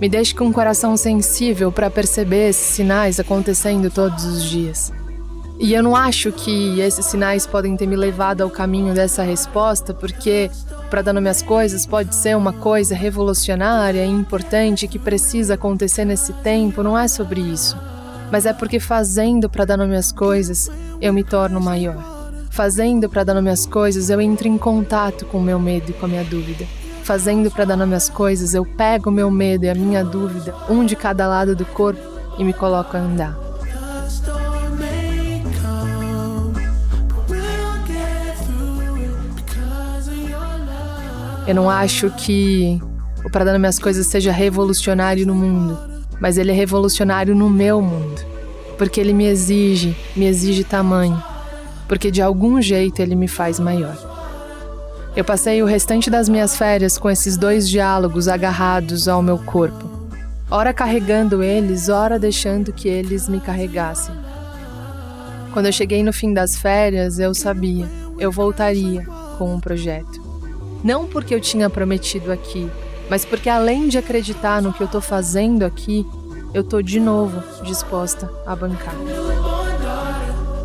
me 0.00 0.08
deixe 0.08 0.32
com 0.32 0.44
um 0.44 0.52
coração 0.52 0.96
sensível 0.96 1.72
para 1.72 1.90
perceber 1.90 2.50
esses 2.50 2.68
sinais 2.68 3.18
acontecendo 3.18 3.90
todos 3.90 4.24
os 4.24 4.44
dias. 4.44 4.92
E 5.58 5.74
eu 5.74 5.82
não 5.82 5.96
acho 5.96 6.30
que 6.30 6.78
esses 6.78 7.04
sinais 7.06 7.48
podem 7.48 7.76
ter 7.76 7.88
me 7.88 7.96
levado 7.96 8.42
ao 8.42 8.50
caminho 8.50 8.94
dessa 8.94 9.24
resposta, 9.24 9.92
porque 9.92 10.52
para 10.86 11.02
dar 11.02 11.12
nome 11.12 11.28
às 11.28 11.42
coisas 11.42 11.84
pode 11.84 12.14
ser 12.14 12.36
uma 12.36 12.52
coisa 12.52 12.94
revolucionária 12.94 14.04
e 14.04 14.10
importante 14.10 14.88
que 14.88 14.98
precisa 14.98 15.54
acontecer 15.54 16.04
nesse 16.04 16.32
tempo, 16.34 16.82
não 16.82 16.98
é 16.98 17.08
sobre 17.08 17.40
isso. 17.40 17.76
Mas 18.30 18.46
é 18.46 18.52
porque 18.52 18.80
fazendo 18.80 19.48
para 19.48 19.64
dar 19.64 19.76
nome 19.76 19.96
às 19.96 20.10
coisas, 20.10 20.70
eu 21.00 21.12
me 21.12 21.22
torno 21.22 21.60
maior. 21.60 22.30
Fazendo 22.50 23.08
para 23.08 23.24
dar 23.24 23.34
nome 23.34 23.50
às 23.50 23.66
coisas, 23.66 24.08
eu 24.08 24.20
entro 24.20 24.48
em 24.48 24.56
contato 24.56 25.26
com 25.26 25.38
o 25.38 25.42
meu 25.42 25.58
medo 25.58 25.90
e 25.90 25.94
com 25.94 26.06
a 26.06 26.08
minha 26.08 26.24
dúvida. 26.24 26.64
Fazendo 27.04 27.50
para 27.50 27.64
dar 27.64 27.76
nome 27.76 27.94
às 27.94 28.08
coisas, 28.08 28.54
eu 28.54 28.64
pego 28.64 29.10
o 29.10 29.12
meu 29.12 29.30
medo 29.30 29.64
e 29.64 29.68
a 29.68 29.74
minha 29.74 30.04
dúvida, 30.04 30.54
um 30.68 30.84
de 30.84 30.96
cada 30.96 31.28
lado 31.28 31.54
do 31.54 31.64
corpo, 31.66 32.00
e 32.38 32.44
me 32.44 32.52
coloco 32.52 32.96
a 32.96 33.00
andar. 33.00 33.45
Eu 41.46 41.54
não 41.54 41.70
acho 41.70 42.10
que 42.10 42.80
o 43.24 43.30
Para 43.30 43.56
Minhas 43.58 43.78
Coisas 43.78 44.06
seja 44.08 44.32
revolucionário 44.32 45.26
no 45.26 45.34
mundo, 45.34 45.78
mas 46.20 46.38
ele 46.38 46.50
é 46.50 46.54
revolucionário 46.54 47.36
no 47.36 47.48
meu 47.48 47.80
mundo. 47.80 48.20
Porque 48.76 49.00
ele 49.00 49.12
me 49.12 49.26
exige, 49.26 49.96
me 50.16 50.26
exige 50.26 50.64
tamanho. 50.64 51.22
Porque 51.86 52.10
de 52.10 52.20
algum 52.20 52.60
jeito 52.60 53.00
ele 53.00 53.14
me 53.14 53.28
faz 53.28 53.60
maior. 53.60 53.96
Eu 55.14 55.24
passei 55.24 55.62
o 55.62 55.66
restante 55.66 56.10
das 56.10 56.28
minhas 56.28 56.56
férias 56.56 56.98
com 56.98 57.08
esses 57.08 57.36
dois 57.36 57.68
diálogos 57.68 58.26
agarrados 58.26 59.06
ao 59.06 59.22
meu 59.22 59.38
corpo. 59.38 59.88
Ora 60.50 60.74
carregando 60.74 61.42
eles, 61.44 61.88
ora 61.88 62.18
deixando 62.18 62.72
que 62.72 62.88
eles 62.88 63.28
me 63.28 63.40
carregassem. 63.40 64.14
Quando 65.52 65.66
eu 65.66 65.72
cheguei 65.72 66.02
no 66.02 66.12
fim 66.12 66.34
das 66.34 66.56
férias, 66.56 67.18
eu 67.18 67.32
sabia, 67.34 67.88
eu 68.18 68.30
voltaria 68.30 69.06
com 69.38 69.54
um 69.54 69.60
projeto. 69.60 70.25
Não 70.82 71.06
porque 71.06 71.34
eu 71.34 71.40
tinha 71.40 71.68
prometido 71.68 72.32
aqui, 72.32 72.70
mas 73.08 73.24
porque 73.24 73.48
além 73.48 73.88
de 73.88 73.98
acreditar 73.98 74.60
no 74.60 74.72
que 74.72 74.82
eu 74.82 74.88
tô 74.88 75.00
fazendo 75.00 75.64
aqui, 75.64 76.06
eu 76.52 76.64
tô 76.64 76.80
de 76.80 76.98
novo 76.98 77.42
disposta 77.62 78.30
a 78.46 78.54
bancar. 78.56 78.94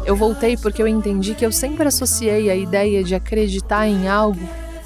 Eu 0.06 0.15
voltei 0.15 0.58
porque 0.58 0.82
eu 0.82 0.88
entendi 0.88 1.36
que 1.36 1.45
eu 1.45 1.52
sempre 1.52 1.88
associei 1.88 2.50
a 2.50 2.56
ideia 2.56 3.04
de 3.04 3.13
acreditar 3.13 3.88
em 3.88 4.08
algo 4.08 4.39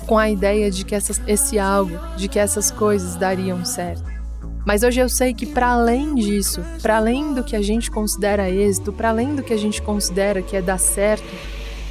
com 0.05 0.17
a 0.17 0.29
ideia 0.29 0.69
de 0.69 0.85
que 0.85 0.93
essas, 0.93 1.21
esse 1.27 1.57
algo, 1.57 1.97
de 2.15 2.27
que 2.27 2.37
essas 2.37 2.69
coisas 2.69 3.15
dariam 3.15 3.65
certo. 3.65 4.03
Mas 4.65 4.81
hoje 4.83 4.99
eu 4.99 5.07
sei 5.07 5.33
que 5.33 5.45
para 5.45 5.69
além 5.69 6.15
disso, 6.15 6.63
para 6.81 6.97
além 6.97 7.33
do 7.33 7.43
que 7.43 7.55
a 7.55 7.61
gente 7.61 7.91
considera 7.91 8.49
êxito, 8.49 8.91
para 8.91 9.09
além 9.09 9.35
do 9.35 9.43
que 9.43 9.53
a 9.53 9.57
gente 9.57 9.81
considera 9.81 10.41
que 10.41 10.55
é 10.55 10.61
dar 10.61 10.79
certo, 10.79 11.25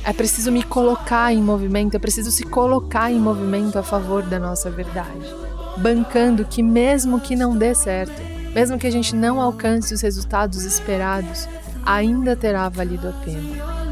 é 0.04 0.12
preciso 0.12 0.52
me 0.52 0.62
colocar 0.62 1.32
em 1.32 1.42
movimento, 1.42 1.96
é 1.96 1.98
preciso 1.98 2.30
se 2.30 2.44
colocar 2.44 3.10
em 3.10 3.18
movimento 3.18 3.78
a 3.78 3.82
favor 3.82 4.22
da 4.22 4.38
nossa 4.38 4.70
verdade. 4.70 5.34
Bancando 5.78 6.44
que, 6.44 6.62
mesmo 6.62 7.18
que 7.18 7.34
não 7.34 7.56
dê 7.56 7.74
certo, 7.74 8.22
mesmo 8.54 8.78
que 8.78 8.86
a 8.86 8.92
gente 8.92 9.16
não 9.16 9.40
alcance 9.40 9.94
os 9.94 10.02
resultados 10.02 10.62
esperados, 10.62 11.48
ainda 11.84 12.36
terá 12.36 12.68
valido 12.68 13.08
a 13.08 13.12
pena. 13.12 13.83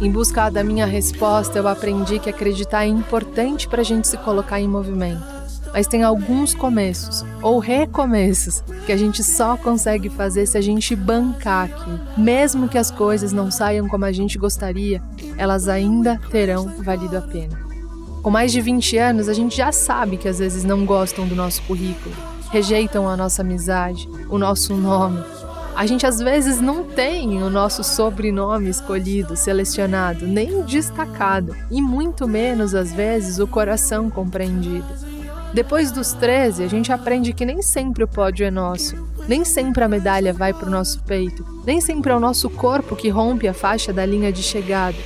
Em 0.00 0.10
busca 0.10 0.48
da 0.48 0.64
minha 0.64 0.86
resposta, 0.86 1.58
eu 1.58 1.68
aprendi 1.68 2.18
que 2.18 2.30
acreditar 2.30 2.84
é 2.84 2.88
importante 2.88 3.68
para 3.68 3.82
a 3.82 3.84
gente 3.84 4.08
se 4.08 4.16
colocar 4.16 4.60
em 4.60 4.68
movimento 4.68 5.40
mas 5.72 5.86
tem 5.86 6.02
alguns 6.02 6.54
começos 6.54 7.24
ou 7.42 7.58
recomeços 7.58 8.62
que 8.86 8.92
a 8.92 8.96
gente 8.96 9.22
só 9.22 9.56
consegue 9.56 10.08
fazer 10.08 10.46
se 10.46 10.58
a 10.58 10.60
gente 10.60 10.96
bancar 10.96 11.66
aqui. 11.66 12.20
Mesmo 12.20 12.68
que 12.68 12.78
as 12.78 12.90
coisas 12.90 13.32
não 13.32 13.50
saiam 13.50 13.88
como 13.88 14.04
a 14.04 14.12
gente 14.12 14.38
gostaria, 14.38 15.02
elas 15.36 15.68
ainda 15.68 16.20
terão 16.30 16.66
valido 16.78 17.16
a 17.16 17.20
pena. 17.20 17.58
Com 18.22 18.30
mais 18.30 18.52
de 18.52 18.60
20 18.60 18.98
anos, 18.98 19.28
a 19.28 19.32
gente 19.32 19.56
já 19.56 19.72
sabe 19.72 20.16
que 20.16 20.28
às 20.28 20.38
vezes 20.38 20.64
não 20.64 20.84
gostam 20.84 21.26
do 21.26 21.34
nosso 21.34 21.62
currículo, 21.62 22.14
rejeitam 22.50 23.08
a 23.08 23.16
nossa 23.16 23.42
amizade, 23.42 24.08
o 24.28 24.38
nosso 24.38 24.74
nome. 24.74 25.22
A 25.80 25.86
gente 25.86 26.06
às 26.06 26.20
vezes 26.20 26.60
não 26.60 26.84
tem 26.84 27.42
o 27.42 27.48
nosso 27.48 27.82
sobrenome 27.82 28.68
escolhido, 28.68 29.34
selecionado, 29.34 30.26
nem 30.26 30.60
destacado, 30.60 31.56
e 31.70 31.80
muito 31.80 32.28
menos 32.28 32.74
às 32.74 32.92
vezes 32.92 33.38
o 33.38 33.46
coração 33.46 34.10
compreendido. 34.10 34.84
Depois 35.54 35.90
dos 35.90 36.12
13, 36.12 36.64
a 36.64 36.66
gente 36.66 36.92
aprende 36.92 37.32
que 37.32 37.46
nem 37.46 37.62
sempre 37.62 38.04
o 38.04 38.08
pódio 38.08 38.44
é 38.44 38.50
nosso, 38.50 38.94
nem 39.26 39.42
sempre 39.42 39.82
a 39.82 39.88
medalha 39.88 40.34
vai 40.34 40.52
para 40.52 40.68
o 40.68 40.70
nosso 40.70 41.02
peito, 41.04 41.42
nem 41.64 41.80
sempre 41.80 42.12
é 42.12 42.14
o 42.14 42.20
nosso 42.20 42.50
corpo 42.50 42.94
que 42.94 43.08
rompe 43.08 43.48
a 43.48 43.54
faixa 43.54 43.90
da 43.90 44.04
linha 44.04 44.30
de 44.30 44.42
chegada. 44.42 44.98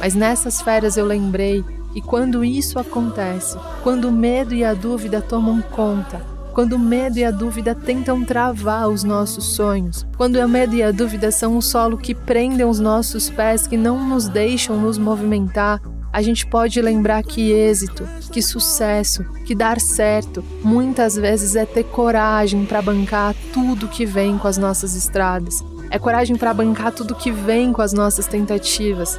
Mas 0.00 0.14
nessas 0.14 0.62
férias 0.62 0.96
eu 0.96 1.04
lembrei 1.04 1.62
que 1.92 2.00
quando 2.00 2.42
isso 2.42 2.78
acontece, 2.78 3.58
quando 3.82 4.08
o 4.08 4.12
medo 4.12 4.54
e 4.54 4.64
a 4.64 4.72
dúvida 4.72 5.20
tomam 5.20 5.60
conta, 5.60 6.31
quando 6.52 6.74
o 6.74 6.78
medo 6.78 7.18
e 7.18 7.24
a 7.24 7.30
dúvida 7.30 7.74
tentam 7.74 8.22
travar 8.24 8.88
os 8.88 9.02
nossos 9.02 9.54
sonhos, 9.54 10.06
quando 10.16 10.36
o 10.36 10.48
medo 10.48 10.74
e 10.74 10.82
a 10.82 10.92
dúvida 10.92 11.30
são 11.30 11.56
o 11.56 11.62
solo 11.62 11.96
que 11.96 12.14
prendem 12.14 12.66
os 12.66 12.78
nossos 12.78 13.30
pés, 13.30 13.66
que 13.66 13.76
não 13.76 14.06
nos 14.06 14.28
deixam 14.28 14.80
nos 14.80 14.98
movimentar, 14.98 15.80
a 16.12 16.20
gente 16.20 16.46
pode 16.46 16.80
lembrar 16.82 17.22
que 17.22 17.50
êxito, 17.50 18.06
que 18.30 18.42
sucesso, 18.42 19.24
que 19.46 19.54
dar 19.54 19.80
certo, 19.80 20.44
muitas 20.62 21.16
vezes 21.16 21.56
é 21.56 21.64
ter 21.64 21.84
coragem 21.84 22.66
para 22.66 22.82
bancar 22.82 23.34
tudo 23.52 23.88
que 23.88 24.04
vem 24.04 24.36
com 24.36 24.46
as 24.46 24.58
nossas 24.58 24.94
estradas. 24.94 25.64
É 25.88 25.98
coragem 25.98 26.36
para 26.36 26.52
bancar 26.52 26.92
tudo 26.92 27.14
que 27.14 27.30
vem 27.30 27.72
com 27.72 27.80
as 27.80 27.94
nossas 27.94 28.26
tentativas. 28.26 29.18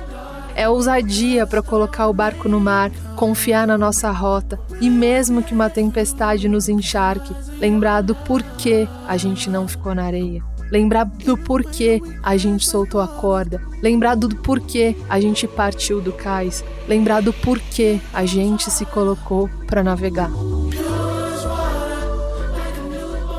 É 0.55 0.69
ousadia 0.69 1.47
para 1.47 1.61
colocar 1.61 2.07
o 2.07 2.13
barco 2.13 2.47
no 2.47 2.59
mar, 2.59 2.91
confiar 3.15 3.65
na 3.65 3.77
nossa 3.77 4.11
rota 4.11 4.59
e, 4.79 4.89
mesmo 4.89 5.41
que 5.41 5.53
uma 5.53 5.69
tempestade 5.69 6.47
nos 6.47 6.69
encharque, 6.69 7.35
lembrar 7.59 8.01
do 8.01 8.13
porquê 8.13 8.87
a 9.07 9.17
gente 9.17 9.49
não 9.49 9.67
ficou 9.67 9.95
na 9.95 10.03
areia 10.03 10.43
lembrar 10.73 11.03
do 11.03 11.37
porquê 11.37 12.01
a 12.23 12.35
gente 12.35 12.67
soltou 12.67 12.99
a 12.99 13.07
corda, 13.07 13.61
lembrar 13.79 14.15
do 14.15 14.27
porquê 14.27 14.95
a 15.07 15.19
gente 15.19 15.47
partiu 15.47 16.01
do 16.01 16.11
cais, 16.11 16.65
lembrar 16.87 17.21
do 17.21 17.31
porquê 17.31 17.99
a 18.11 18.25
gente 18.25 18.71
se 18.71 18.83
colocou 18.83 19.47
para 19.67 19.83
navegar. 19.83 20.31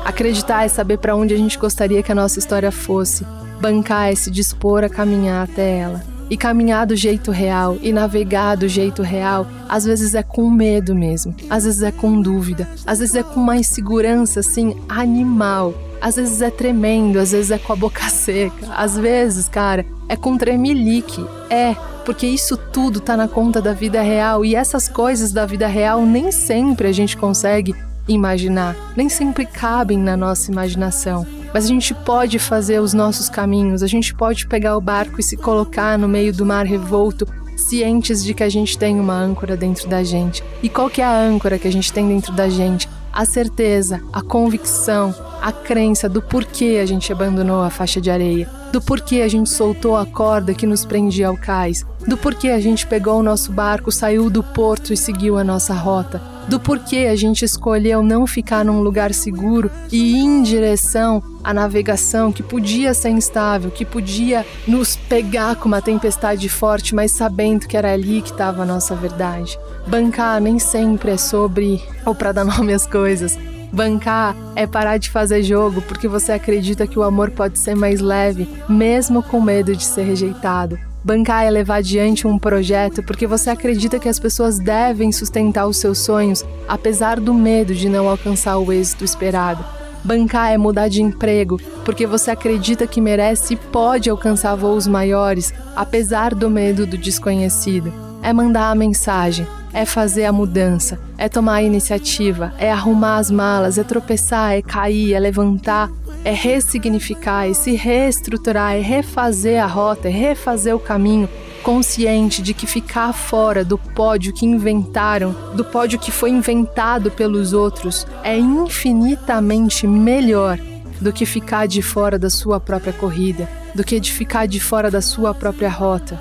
Acreditar 0.05 0.63
é 0.63 0.69
saber 0.69 0.97
para 0.97 1.13
onde 1.13 1.33
a 1.33 1.37
gente 1.37 1.59
gostaria 1.59 2.01
que 2.01 2.11
a 2.11 2.15
nossa 2.15 2.39
história 2.39 2.71
fosse. 2.71 3.25
Bancar 3.59 4.13
é 4.13 4.15
se 4.15 4.31
dispor 4.31 4.85
a 4.85 4.89
caminhar 4.89 5.43
até 5.43 5.79
ela. 5.79 6.14
E 6.29 6.35
caminhar 6.35 6.85
do 6.85 6.95
jeito 6.95 7.31
real 7.31 7.77
e 7.81 7.91
navegar 7.91 8.55
do 8.55 8.67
jeito 8.67 9.01
real, 9.01 9.47
às 9.69 9.85
vezes 9.85 10.15
é 10.15 10.23
com 10.23 10.49
medo 10.49 10.95
mesmo, 10.95 11.35
às 11.49 11.65
vezes 11.65 11.83
é 11.83 11.91
com 11.91 12.19
dúvida, 12.19 12.67
às 12.85 12.99
vezes 12.99 13.15
é 13.15 13.23
com 13.23 13.39
uma 13.39 13.57
insegurança 13.57 14.39
assim 14.39 14.75
animal, 14.89 15.73
às 16.01 16.15
vezes 16.15 16.41
é 16.41 16.49
tremendo, 16.49 17.19
às 17.19 17.31
vezes 17.31 17.51
é 17.51 17.57
com 17.57 17.73
a 17.73 17.75
boca 17.75 18.07
seca, 18.09 18.73
às 18.75 18.97
vezes, 18.97 19.47
cara, 19.47 19.85
é 20.09 20.15
com 20.15 20.37
tremelique. 20.37 21.23
É, 21.49 21.75
porque 22.05 22.27
isso 22.27 22.55
tudo 22.55 22.99
tá 22.99 23.17
na 23.17 23.27
conta 23.27 23.61
da 23.61 23.73
vida 23.73 24.01
real 24.01 24.45
e 24.45 24.55
essas 24.55 24.87
coisas 24.87 25.31
da 25.31 25.45
vida 25.45 25.67
real 25.67 26.05
nem 26.05 26.31
sempre 26.31 26.87
a 26.87 26.91
gente 26.91 27.17
consegue 27.17 27.75
imaginar, 28.07 28.75
nem 28.95 29.09
sempre 29.09 29.45
cabem 29.45 29.97
na 29.97 30.15
nossa 30.15 30.51
imaginação. 30.51 31.25
Mas 31.55 31.63
a 31.63 31.67
gente 31.69 31.93
pode 31.93 32.37
fazer 32.37 32.81
os 32.81 32.93
nossos 32.93 33.29
caminhos, 33.29 33.81
a 33.81 33.87
gente 33.87 34.13
pode 34.13 34.45
pegar 34.45 34.75
o 34.75 34.81
barco 34.81 35.21
e 35.21 35.23
se 35.23 35.37
colocar 35.37 35.97
no 35.97 36.05
meio 36.05 36.33
do 36.33 36.45
mar 36.45 36.65
revolto, 36.65 37.25
cientes 37.55 38.21
de 38.21 38.33
que 38.33 38.43
a 38.43 38.49
gente 38.49 38.77
tem 38.77 38.99
uma 38.99 39.13
âncora 39.13 39.55
dentro 39.55 39.87
da 39.87 40.03
gente. 40.03 40.43
E 40.61 40.67
qual 40.67 40.89
que 40.89 41.01
é 41.01 41.05
a 41.05 41.17
âncora 41.17 41.57
que 41.57 41.65
a 41.65 41.71
gente 41.71 41.93
tem 41.93 42.09
dentro 42.09 42.33
da 42.33 42.49
gente? 42.49 42.89
A 43.13 43.23
certeza, 43.23 44.01
a 44.11 44.21
convicção, 44.21 45.15
a 45.41 45.49
crença 45.49 46.09
do 46.09 46.21
porquê 46.21 46.79
a 46.81 46.85
gente 46.85 47.09
abandonou 47.13 47.63
a 47.63 47.69
faixa 47.69 48.01
de 48.01 48.11
areia, 48.11 48.49
do 48.73 48.81
porquê 48.81 49.21
a 49.21 49.27
gente 49.29 49.49
soltou 49.49 49.95
a 49.95 50.05
corda 50.05 50.53
que 50.53 50.67
nos 50.67 50.83
prendia 50.83 51.29
ao 51.29 51.37
cais, 51.37 51.85
do 52.05 52.17
porquê 52.17 52.49
a 52.49 52.59
gente 52.59 52.85
pegou 52.85 53.17
o 53.17 53.23
nosso 53.23 53.53
barco, 53.53 53.93
saiu 53.93 54.29
do 54.29 54.43
porto 54.43 54.91
e 54.91 54.97
seguiu 54.97 55.37
a 55.37 55.43
nossa 55.45 55.73
rota, 55.73 56.21
do 56.47 56.59
porquê 56.59 57.07
a 57.09 57.15
gente 57.15 57.43
escolheu 57.43 58.03
não 58.03 58.27
ficar 58.27 58.63
num 58.63 58.81
lugar 58.81 59.13
seguro 59.13 59.69
e 59.91 60.13
ir 60.13 60.23
em 60.23 60.43
direção 60.43 61.23
à 61.43 61.53
navegação 61.53 62.31
que 62.31 62.43
podia 62.43 62.93
ser 62.93 63.09
instável, 63.09 63.71
que 63.71 63.85
podia 63.85 64.45
nos 64.67 64.95
pegar 64.95 65.55
com 65.55 65.67
uma 65.67 65.81
tempestade 65.81 66.47
forte, 66.49 66.93
mas 66.93 67.11
sabendo 67.11 67.67
que 67.67 67.77
era 67.77 67.93
ali 67.93 68.21
que 68.21 68.31
estava 68.31 68.63
a 68.63 68.65
nossa 68.65 68.95
verdade. 68.95 69.57
Bancar 69.87 70.41
nem 70.41 70.59
sempre 70.59 71.11
é 71.11 71.17
sobre, 71.17 71.81
ou 72.05 72.13
para 72.13 72.31
dar 72.31 72.45
nome 72.45 72.73
às 72.73 72.85
coisas, 72.85 73.37
Bancar 73.71 74.35
é 74.55 74.65
parar 74.65 74.97
de 74.97 75.09
fazer 75.09 75.43
jogo 75.43 75.81
porque 75.81 76.07
você 76.07 76.31
acredita 76.31 76.87
que 76.87 76.97
o 76.97 77.03
amor 77.03 77.31
pode 77.31 77.59
ser 77.59 77.75
mais 77.75 77.99
leve, 77.99 78.47
mesmo 78.69 79.21
com 79.21 79.41
medo 79.41 79.75
de 79.75 79.83
ser 79.83 80.03
rejeitado. 80.03 80.79
Bancar 81.05 81.45
é 81.45 81.51
levar 81.51 81.75
adiante 81.75 82.25
um 82.25 82.39
projeto 82.39 83.03
porque 83.03 83.27
você 83.27 83.51
acredita 83.51 83.99
que 83.99 84.09
as 84.09 84.17
pessoas 84.17 84.57
devem 84.57 85.11
sustentar 85.11 85.67
os 85.67 85.77
seus 85.77 85.99
sonhos, 85.99 86.43
apesar 86.67 87.19
do 87.19 87.31
medo 87.31 87.75
de 87.75 87.87
não 87.87 88.09
alcançar 88.09 88.57
o 88.57 88.73
êxito 88.73 89.05
esperado. 89.05 89.63
Bancar 90.03 90.51
é 90.51 90.57
mudar 90.57 90.87
de 90.87 91.03
emprego 91.03 91.61
porque 91.83 92.07
você 92.07 92.31
acredita 92.31 92.87
que 92.87 92.99
merece 92.99 93.53
e 93.53 93.57
pode 93.57 94.09
alcançar 94.09 94.55
voos 94.55 94.87
maiores, 94.87 95.53
apesar 95.75 96.33
do 96.33 96.49
medo 96.49 96.87
do 96.87 96.97
desconhecido. 96.97 97.93
É 98.23 98.33
mandar 98.33 98.71
a 98.71 98.75
mensagem, 98.75 99.45
é 99.71 99.85
fazer 99.85 100.25
a 100.25 100.31
mudança, 100.31 100.99
é 101.19 101.29
tomar 101.29 101.55
a 101.55 101.63
iniciativa, 101.63 102.51
é 102.57 102.71
arrumar 102.71 103.17
as 103.17 103.29
malas, 103.29 103.77
é 103.77 103.83
tropeçar, 103.83 104.53
é 104.53 104.61
cair, 104.63 105.13
é 105.13 105.19
levantar, 105.19 105.87
é 106.25 106.31
ressignificar, 106.31 107.47
é 107.47 107.53
se 107.53 107.75
reestruturar, 107.75 108.73
é 108.73 108.81
refazer 108.81 109.63
a 109.63 109.67
rota, 109.67 110.07
é 110.07 110.11
refazer 110.11 110.75
o 110.75 110.79
caminho, 110.79 111.29
consciente 111.61 112.41
de 112.41 112.51
que 112.51 112.65
ficar 112.65 113.13
fora 113.13 113.63
do 113.63 113.77
pódio 113.77 114.33
que 114.33 114.43
inventaram, 114.43 115.35
do 115.55 115.63
pódio 115.63 115.99
que 115.99 116.11
foi 116.11 116.31
inventado 116.31 117.11
pelos 117.11 117.53
outros, 117.53 118.07
é 118.23 118.35
infinitamente 118.37 119.85
melhor 119.85 120.59
do 120.99 121.13
que 121.13 121.27
ficar 121.27 121.67
de 121.67 121.83
fora 121.83 122.17
da 122.17 122.29
sua 122.29 122.59
própria 122.59 122.93
corrida, 122.93 123.47
do 123.75 123.83
que 123.83 123.99
de 123.99 124.11
ficar 124.11 124.47
de 124.47 124.59
fora 124.59 124.89
da 124.89 125.01
sua 125.01 125.31
própria 125.31 125.69
rota. 125.69 126.19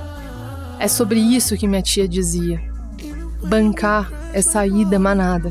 É 0.79 0.87
sobre 0.87 1.19
isso 1.19 1.57
que 1.57 1.67
minha 1.67 1.81
tia 1.81 2.07
dizia. 2.07 2.61
Bancar 3.43 4.13
é 4.35 4.43
sair 4.43 4.85
da 4.85 4.99
manada. 4.99 5.49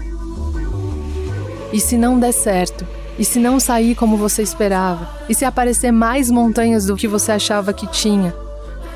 E 1.72 1.80
se 1.80 1.98
não 1.98 2.20
der 2.20 2.34
certo? 2.34 2.86
E 3.18 3.24
se 3.24 3.40
não 3.40 3.60
sair 3.60 3.94
como 3.94 4.18
você 4.18 4.42
esperava? 4.42 5.08
E 5.30 5.36
se 5.36 5.46
aparecer 5.46 5.92
mais 5.92 6.32
montanhas 6.32 6.86
do 6.86 6.96
que 6.96 7.08
você 7.08 7.32
achava 7.32 7.72
que 7.72 7.86
tinha? 7.88 8.34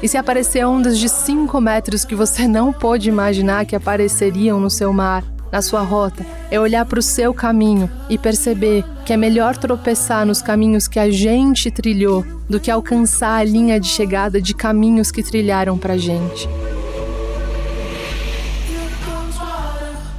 E 0.02 0.08
se 0.08 0.18
aparecer 0.18 0.66
ondas 0.66 0.98
de 0.98 1.08
5 1.08 1.60
metros 1.62 2.04
que 2.04 2.16
você 2.16 2.46
não 2.50 2.74
pôde 2.74 3.10
imaginar 3.10 3.66
que 3.66 3.76
apareceriam 3.76 4.60
no 4.60 4.70
seu 4.70 4.92
mar, 4.92 5.24
na 5.52 5.62
sua 5.62 5.82
rota? 5.82 6.26
É 6.50 6.60
olhar 6.60 6.86
para 6.86 7.00
o 7.00 7.02
seu 7.02 7.34
caminho 7.34 7.90
e 8.10 8.18
perceber 8.18 8.84
que 9.06 9.14
é 9.14 9.18
melhor 9.18 9.56
tropeçar 9.56 10.26
nos 10.26 10.42
caminhos 10.42 10.88
que 10.88 11.00
a 11.00 11.12
gente 11.12 11.70
trilhou 11.70 12.26
do 12.50 12.60
que 12.60 12.72
alcançar 12.72 13.38
a 13.38 13.44
linha 13.44 13.80
de 13.80 13.88
chegada 13.88 14.42
de 14.42 14.54
caminhos 14.54 15.12
que 15.12 15.22
trilharam 15.22 15.78
para 15.78 15.98
gente. 15.98 16.50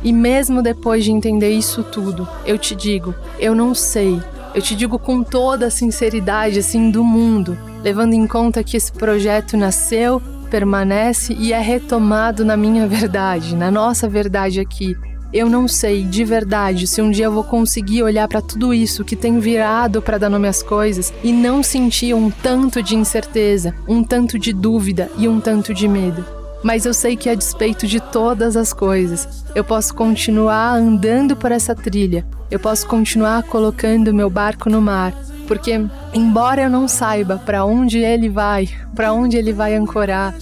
E 0.03 0.13
mesmo 0.13 0.63
depois 0.63 1.05
de 1.05 1.11
entender 1.11 1.51
isso 1.51 1.83
tudo, 1.83 2.29
eu 2.47 2.57
te 2.57 2.75
digo, 2.75 3.15
eu 3.39 3.55
não 3.55 3.75
sei. 3.75 4.21
Eu 4.55 4.63
te 4.63 4.75
digo 4.75 4.99
com 4.99 5.23
toda 5.23 5.67
a 5.67 5.71
sinceridade 5.71 6.59
assim 6.59 6.91
do 6.91 7.05
mundo, 7.05 7.59
levando 7.83 8.15
em 8.15 8.27
conta 8.27 8.65
que 8.65 8.77
esse 8.77 8.93
projeto 8.93 9.57
nasceu, 9.57 10.23
permanece 10.51 11.35
e 11.39 11.53
é 11.53 11.61
retomado 11.61 12.45
na 12.45 12.57
minha 12.57 12.87
verdade, 12.87 13.55
na 13.55 13.71
nossa 13.71 14.09
verdade 14.09 14.61
aqui. 14.61 14.97
Eu 15.31 15.51
não 15.51 15.69
sei 15.69 16.05
de 16.05 16.25
verdade 16.25 16.87
se 16.87 17.03
um 17.03 17.11
dia 17.11 17.27
eu 17.27 17.33
vou 17.33 17.45
conseguir 17.45 18.03
olhar 18.03 18.27
para 18.27 18.41
tudo 18.41 18.73
isso 18.73 19.05
que 19.05 19.15
tem 19.15 19.39
virado 19.39 20.01
para 20.01 20.17
dar 20.17 20.31
nome 20.31 20.49
às 20.49 20.63
coisas 20.63 21.13
e 21.23 21.33
não 21.33 21.63
sentir 21.63 22.15
um 22.15 22.31
tanto 22.31 22.83
de 22.83 22.97
incerteza, 22.97 23.75
um 23.87 24.03
tanto 24.03 24.39
de 24.39 24.55
dúvida 24.55 25.11
e 25.19 25.29
um 25.29 25.39
tanto 25.39 25.75
de 25.75 25.87
medo. 25.87 26.38
Mas 26.63 26.85
eu 26.85 26.93
sei 26.93 27.17
que 27.17 27.29
a 27.29 27.35
despeito 27.35 27.87
de 27.87 28.01
todas 28.01 28.57
as 28.57 28.73
coisas, 28.73 29.45
eu 29.55 29.63
posso 29.63 29.95
continuar 29.95 30.75
andando 30.75 31.37
por 31.37 31.53
essa 31.53 31.75
trilha, 31.75 32.27
eu 32.51 32.59
posso 32.59 32.87
continuar 32.87 33.45
colocando 33.45 34.13
meu 34.13 34.29
barco 34.29 34.69
no 34.69 34.81
mar, 34.81 35.15
porque 35.47 35.81
embora 36.13 36.63
eu 36.63 36.71
não 36.71 36.89
saiba 36.89 37.37
para 37.39 37.65
onde 37.65 37.99
ele 37.99 38.29
vai, 38.29 38.69
para 38.95 39.13
onde 39.13 39.37
ele 39.37 39.53
vai 39.53 39.75
ancorar, 39.75 40.35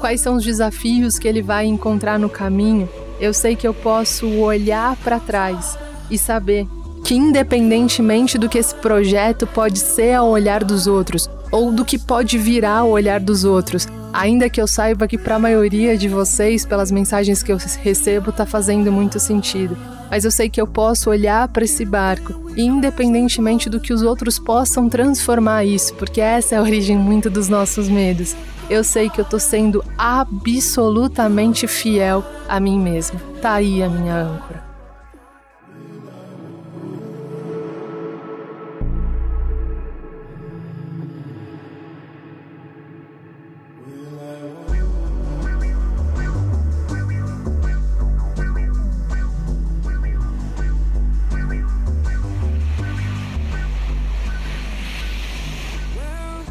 quais 0.00 0.20
são 0.20 0.36
os 0.36 0.44
desafios 0.44 1.18
que 1.18 1.26
ele 1.26 1.40
vai 1.40 1.64
encontrar 1.64 2.18
no 2.18 2.28
caminho, 2.28 2.88
eu 3.18 3.32
sei 3.32 3.56
que 3.56 3.66
eu 3.66 3.72
posso 3.72 4.28
olhar 4.28 4.96
para 4.96 5.18
trás 5.18 5.78
e 6.10 6.18
saber 6.18 6.66
que, 7.04 7.14
independentemente 7.14 8.36
do 8.38 8.48
que 8.48 8.58
esse 8.58 8.74
projeto 8.74 9.46
pode 9.46 9.78
ser 9.78 10.14
ao 10.14 10.28
olhar 10.28 10.64
dos 10.64 10.86
outros, 10.86 11.28
ou 11.50 11.72
do 11.72 11.84
que 11.84 11.98
pode 11.98 12.38
virar 12.38 12.78
ao 12.78 12.90
olhar 12.90 13.20
dos 13.20 13.44
outros, 13.44 13.86
ainda 14.14 14.48
que 14.48 14.60
eu 14.60 14.66
saiba 14.66 15.08
que 15.08 15.18
para 15.18 15.34
a 15.34 15.38
maioria 15.38 15.98
de 15.98 16.08
vocês, 16.08 16.64
pelas 16.64 16.90
mensagens 16.90 17.42
que 17.42 17.52
eu 17.52 17.58
recebo, 17.82 18.30
está 18.30 18.46
fazendo 18.46 18.92
muito 18.92 19.18
sentido. 19.18 19.76
Mas 20.08 20.24
eu 20.24 20.30
sei 20.30 20.48
que 20.48 20.60
eu 20.60 20.66
posso 20.66 21.10
olhar 21.10 21.48
para 21.48 21.64
esse 21.64 21.84
barco, 21.84 22.50
e 22.56 22.62
independentemente 22.62 23.68
do 23.68 23.80
que 23.80 23.92
os 23.92 24.02
outros 24.02 24.38
possam 24.38 24.88
transformar 24.88 25.64
isso, 25.64 25.92
porque 25.94 26.20
essa 26.20 26.54
é 26.54 26.58
a 26.58 26.62
origem 26.64 26.96
muito 26.96 27.28
dos 27.28 27.48
nossos 27.48 27.88
medos. 27.88 28.36
Eu 28.70 28.84
sei 28.84 29.10
que 29.10 29.20
eu 29.20 29.24
tô 29.24 29.38
sendo 29.38 29.84
absolutamente 29.98 31.66
fiel 31.66 32.24
a 32.48 32.58
mim 32.58 32.78
mesma. 32.78 33.20
Tá 33.42 33.54
aí 33.54 33.82
a 33.82 33.88
minha 33.88 34.14
âncora. 34.14 34.63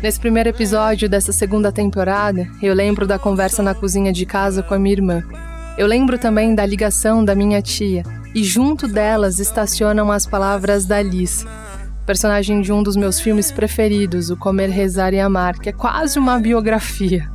Nesse 0.04 0.20
primeiro 0.20 0.50
episódio 0.50 1.08
dessa 1.08 1.32
segunda 1.32 1.72
temporada, 1.72 2.46
eu 2.62 2.74
lembro 2.74 3.08
da 3.08 3.18
conversa 3.18 3.64
na 3.64 3.74
cozinha 3.74 4.12
de 4.12 4.26
casa 4.26 4.62
com 4.62 4.74
a 4.74 4.78
minha 4.78 4.96
irmã. 4.96 5.24
Eu 5.78 5.88
lembro 5.88 6.20
também 6.20 6.54
da 6.54 6.66
ligação 6.66 7.24
da 7.24 7.34
minha 7.34 7.62
tia, 7.62 8.04
e 8.36 8.44
junto 8.44 8.86
delas 8.86 9.40
estacionam 9.40 10.12
as 10.12 10.28
palavras 10.28 10.86
da 10.86 11.02
Liz, 11.02 11.46
personagem 12.06 12.60
de 12.60 12.74
um 12.74 12.84
dos 12.84 12.98
meus 12.98 13.18
filmes 13.18 13.50
preferidos, 13.50 14.30
O 14.30 14.36
Comer, 14.36 14.70
Rezar 14.70 15.14
e 15.14 15.22
Amar, 15.22 15.58
que 15.58 15.70
é 15.70 15.72
quase 15.72 16.20
uma 16.20 16.38
biografia. 16.38 17.32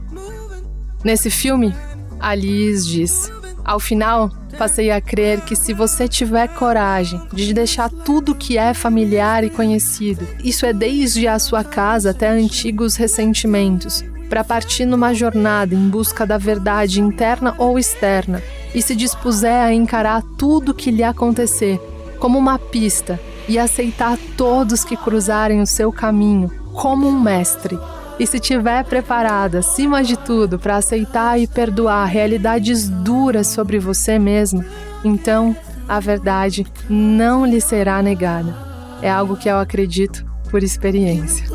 Nesse 1.02 1.30
filme, 1.30 1.74
a 2.20 2.34
Liz 2.34 2.86
diz: 2.86 3.32
Ao 3.64 3.80
final, 3.80 4.30
passei 4.58 4.90
a 4.90 5.00
crer 5.00 5.40
que 5.42 5.54
se 5.54 5.72
você 5.72 6.08
tiver 6.08 6.48
coragem 6.48 7.22
de 7.32 7.54
deixar 7.54 7.88
tudo 7.88 8.34
que 8.34 8.58
é 8.58 8.74
familiar 8.74 9.44
e 9.44 9.50
conhecido, 9.50 10.26
isso 10.42 10.66
é 10.66 10.72
desde 10.72 11.28
a 11.28 11.38
sua 11.38 11.62
casa 11.62 12.10
até 12.10 12.28
antigos 12.28 12.96
ressentimentos, 12.96 14.04
para 14.28 14.42
partir 14.42 14.84
numa 14.84 15.14
jornada 15.14 15.74
em 15.74 15.88
busca 15.88 16.26
da 16.26 16.36
verdade 16.36 17.00
interna 17.00 17.54
ou 17.56 17.78
externa, 17.78 18.42
e 18.74 18.82
se 18.82 18.96
dispuser 18.96 19.62
a 19.64 19.72
encarar 19.72 20.22
tudo 20.36 20.74
que 20.74 20.90
lhe 20.90 21.04
acontecer 21.04 21.80
como 22.18 22.36
uma 22.36 22.58
pista 22.58 23.18
e 23.48 23.58
aceitar 23.58 24.18
todos 24.36 24.84
que 24.84 24.96
cruzarem 24.96 25.62
o 25.62 25.66
seu 25.66 25.92
caminho 25.92 26.50
como 26.74 27.08
um 27.08 27.20
mestre, 27.20 27.78
e 28.18 28.26
se 28.26 28.40
tiver 28.40 28.84
preparada, 28.84 29.60
acima 29.60 30.02
de 30.02 30.16
tudo, 30.16 30.58
para 30.58 30.76
aceitar 30.76 31.38
e 31.38 31.46
perdoar 31.46 32.04
realidades 32.06 32.88
duras 32.88 33.46
sobre 33.46 33.78
você 33.78 34.18
mesmo, 34.18 34.64
então 35.04 35.56
a 35.88 36.00
verdade 36.00 36.66
não 36.90 37.46
lhe 37.46 37.60
será 37.60 38.02
negada. 38.02 38.54
É 39.00 39.10
algo 39.10 39.36
que 39.36 39.48
eu 39.48 39.58
acredito 39.58 40.26
por 40.50 40.62
experiência. 40.62 41.46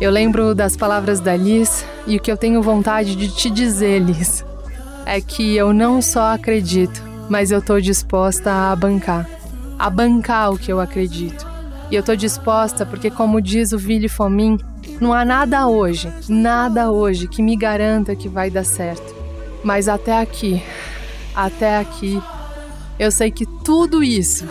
Eu 0.00 0.12
lembro 0.12 0.54
das 0.54 0.76
palavras 0.76 1.18
da 1.18 1.34
Liz 1.34 1.84
e 2.06 2.16
o 2.16 2.20
que 2.20 2.30
eu 2.30 2.36
tenho 2.36 2.62
vontade 2.62 3.16
de 3.16 3.28
te 3.34 3.50
dizer, 3.50 3.98
Liz, 3.98 4.44
é 5.04 5.20
que 5.20 5.56
eu 5.56 5.72
não 5.72 6.00
só 6.00 6.34
acredito, 6.34 7.02
mas 7.28 7.50
eu 7.50 7.60
tô 7.60 7.80
disposta 7.80 8.50
a 8.50 8.76
bancar. 8.76 9.28
A 9.78 9.88
bancar 9.90 10.52
o 10.52 10.58
que 10.58 10.72
eu 10.72 10.80
acredito. 10.80 11.46
E 11.90 11.94
eu 11.94 12.02
tô 12.02 12.14
disposta 12.14 12.84
porque, 12.84 13.10
como 13.10 13.40
diz 13.40 13.72
o 13.72 13.78
Vili 13.78 14.08
Fomin, 14.08 14.58
não 15.00 15.12
há 15.12 15.24
nada 15.24 15.68
hoje, 15.68 16.12
nada 16.28 16.90
hoje 16.90 17.28
que 17.28 17.42
me 17.42 17.56
garanta 17.56 18.14
que 18.14 18.28
vai 18.28 18.50
dar 18.50 18.64
certo. 18.64 19.14
Mas 19.62 19.88
até 19.88 20.20
aqui, 20.20 20.62
até 21.34 21.78
aqui, 21.78 22.20
eu 22.98 23.10
sei 23.10 23.30
que 23.30 23.46
tudo 23.64 24.02
isso, 24.02 24.44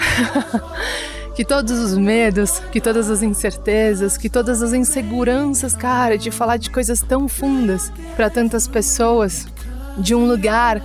que 1.36 1.46
todos 1.46 1.78
os 1.78 1.98
medos, 1.98 2.60
que 2.72 2.82
todas 2.82 3.10
as 3.10 3.22
incertezas, 3.22 4.18
que 4.18 4.30
todas 4.30 4.62
as 4.62 4.74
inseguranças, 4.74 5.76
cara, 5.76 6.18
de 6.18 6.32
falar 6.32 6.58
de 6.58 6.70
coisas 6.70 7.02
tão 7.02 7.28
fundas 7.28 7.92
para 8.16 8.30
tantas 8.30 8.68
pessoas, 8.68 9.48
de 9.98 10.16
um 10.16 10.26
lugar 10.26 10.82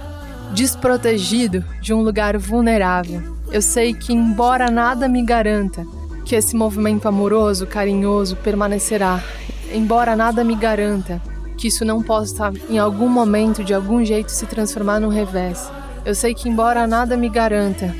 desprotegido 0.53 1.65
de 1.81 1.93
um 1.93 2.03
lugar 2.03 2.37
vulnerável. 2.39 3.23
Eu 3.51 3.63
sei 3.63 3.93
que, 3.93 4.13
embora 4.13 4.71
nada 4.71 5.09
me 5.09 5.23
garanta 5.23 5.85
que 6.25 6.35
esse 6.35 6.55
movimento 6.55 7.09
amoroso, 7.09 7.67
carinhoso 7.67 8.37
permanecerá, 8.37 9.23
embora 9.73 10.15
nada 10.15 10.45
me 10.45 10.55
garanta 10.55 11.21
que 11.57 11.69
isso 11.69 11.85
não 11.85 12.03
possa, 12.03 12.53
em 12.69 12.79
algum 12.79 13.09
momento, 13.09 13.63
de 13.63 13.75
algum 13.75 14.05
jeito, 14.05 14.31
se 14.31 14.47
transformar 14.47 15.01
num 15.01 15.09
revés. 15.09 15.71
Eu 16.05 16.15
sei 16.15 16.35
que, 16.35 16.49
embora 16.49 16.87
nada 16.87 17.17
me 17.17 17.29
garanta 17.29 17.95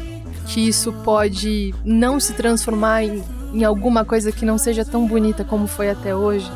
que 0.47 0.67
isso 0.67 0.93
pode 1.05 1.75
não 1.85 2.19
se 2.19 2.33
transformar 2.33 3.05
em, 3.05 3.23
em 3.55 3.65
alguma 3.65 4.05
coisa 4.05 4.33
que 4.33 4.45
não 4.45 4.59
seja 4.59 4.85
tão 4.85 5.07
bonita 5.07 5.45
como 5.45 5.67
foi 5.67 5.91
até 5.91 6.15
hoje, 6.15 6.51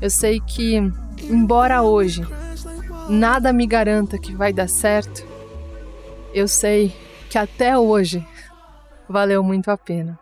eu 0.00 0.10
sei 0.10 0.40
que, 0.40 0.76
embora 1.28 1.82
hoje 1.82 2.26
nada 3.10 3.52
me 3.52 3.66
garanta 3.66 4.18
que 4.18 4.34
vai 4.34 4.52
dar 4.52 4.68
certo, 4.68 5.26
eu 6.32 6.46
sei 6.46 6.94
que 7.28 7.36
até 7.36 7.76
hoje 7.76 8.24
valeu 9.08 9.42
muito 9.42 9.68
a 9.70 9.76
pena. 9.76 10.18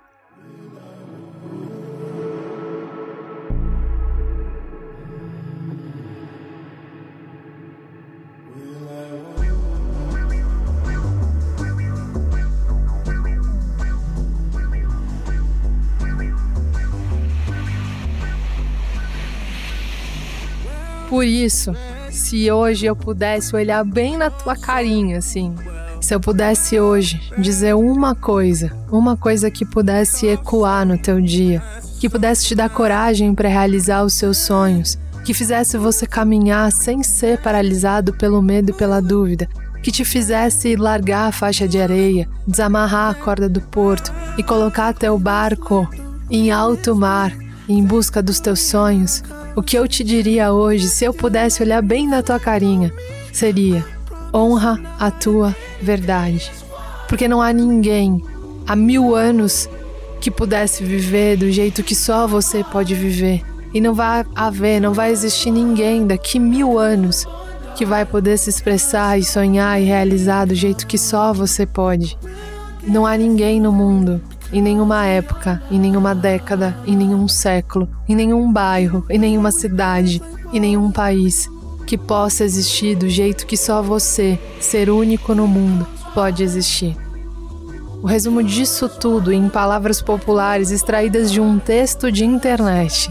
Por 21.08 21.24
isso, 21.24 21.72
se 22.10 22.50
hoje 22.50 22.86
eu 22.86 22.96
pudesse 22.96 23.54
olhar 23.54 23.84
bem 23.84 24.16
na 24.16 24.30
tua 24.30 24.56
carinha, 24.56 25.18
assim, 25.18 25.54
se 26.00 26.14
eu 26.14 26.20
pudesse 26.20 26.78
hoje 26.78 27.20
dizer 27.38 27.74
uma 27.74 28.14
coisa, 28.14 28.72
uma 28.90 29.16
coisa 29.16 29.50
que 29.50 29.64
pudesse 29.64 30.26
ecoar 30.26 30.86
no 30.86 30.96
teu 30.96 31.20
dia, 31.20 31.62
que 31.98 32.08
pudesse 32.08 32.46
te 32.46 32.54
dar 32.54 32.70
coragem 32.70 33.34
para 33.34 33.48
realizar 33.48 34.04
os 34.04 34.14
seus 34.14 34.38
sonhos, 34.38 34.98
que 35.24 35.34
fizesse 35.34 35.76
você 35.76 36.06
caminhar 36.06 36.70
sem 36.72 37.02
ser 37.02 37.40
paralisado 37.40 38.12
pelo 38.14 38.40
medo 38.40 38.70
e 38.70 38.74
pela 38.74 39.02
dúvida, 39.02 39.48
que 39.82 39.90
te 39.90 40.04
fizesse 40.04 40.76
largar 40.76 41.28
a 41.28 41.32
faixa 41.32 41.68
de 41.68 41.80
areia, 41.80 42.28
desamarrar 42.46 43.10
a 43.10 43.14
corda 43.14 43.48
do 43.48 43.60
porto 43.60 44.12
e 44.36 44.42
colocar 44.42 44.92
teu 44.92 45.18
barco 45.18 45.88
em 46.30 46.50
alto 46.50 46.94
mar 46.94 47.32
em 47.68 47.84
busca 47.84 48.22
dos 48.22 48.40
teus 48.40 48.60
sonhos, 48.60 49.22
o 49.58 49.62
que 49.62 49.76
eu 49.76 49.88
te 49.88 50.04
diria 50.04 50.52
hoje, 50.52 50.86
se 50.86 51.04
eu 51.04 51.12
pudesse 51.12 51.60
olhar 51.64 51.82
bem 51.82 52.06
na 52.06 52.22
tua 52.22 52.38
carinha, 52.38 52.94
seria: 53.32 53.84
honra 54.32 54.80
a 55.00 55.10
tua 55.10 55.54
verdade. 55.82 56.52
Porque 57.08 57.26
não 57.26 57.42
há 57.42 57.52
ninguém 57.52 58.22
há 58.68 58.76
mil 58.76 59.16
anos 59.16 59.68
que 60.20 60.30
pudesse 60.30 60.84
viver 60.84 61.36
do 61.36 61.50
jeito 61.50 61.82
que 61.82 61.96
só 61.96 62.24
você 62.24 62.62
pode 62.62 62.94
viver. 62.94 63.42
E 63.74 63.80
não 63.80 63.94
vai 63.94 64.24
haver, 64.32 64.80
não 64.80 64.94
vai 64.94 65.10
existir 65.10 65.50
ninguém 65.50 66.06
daqui 66.06 66.38
mil 66.38 66.78
anos 66.78 67.26
que 67.74 67.84
vai 67.84 68.06
poder 68.06 68.38
se 68.38 68.50
expressar 68.50 69.18
e 69.18 69.24
sonhar 69.24 69.80
e 69.80 69.84
realizar 69.84 70.44
do 70.44 70.54
jeito 70.54 70.86
que 70.86 70.96
só 70.96 71.32
você 71.32 71.66
pode. 71.66 72.16
Não 72.86 73.04
há 73.04 73.16
ninguém 73.16 73.60
no 73.60 73.72
mundo 73.72 74.22
em 74.52 74.62
nenhuma 74.62 75.04
época, 75.06 75.62
em 75.70 75.78
nenhuma 75.78 76.14
década, 76.14 76.76
em 76.86 76.96
nenhum 76.96 77.28
século, 77.28 77.88
em 78.08 78.14
nenhum 78.14 78.52
bairro, 78.52 79.04
em 79.10 79.18
nenhuma 79.18 79.50
cidade, 79.50 80.22
em 80.52 80.60
nenhum 80.60 80.90
país 80.90 81.48
que 81.86 81.96
possa 81.96 82.44
existir 82.44 82.94
do 82.96 83.08
jeito 83.08 83.46
que 83.46 83.56
só 83.56 83.82
você, 83.82 84.38
ser 84.60 84.90
único 84.90 85.34
no 85.34 85.46
mundo, 85.46 85.86
pode 86.14 86.42
existir. 86.42 86.96
O 88.02 88.06
resumo 88.06 88.42
disso 88.42 88.88
tudo 88.88 89.32
em 89.32 89.48
palavras 89.48 90.00
populares 90.00 90.70
extraídas 90.70 91.32
de 91.32 91.40
um 91.40 91.58
texto 91.58 92.12
de 92.12 92.24
internet 92.24 93.10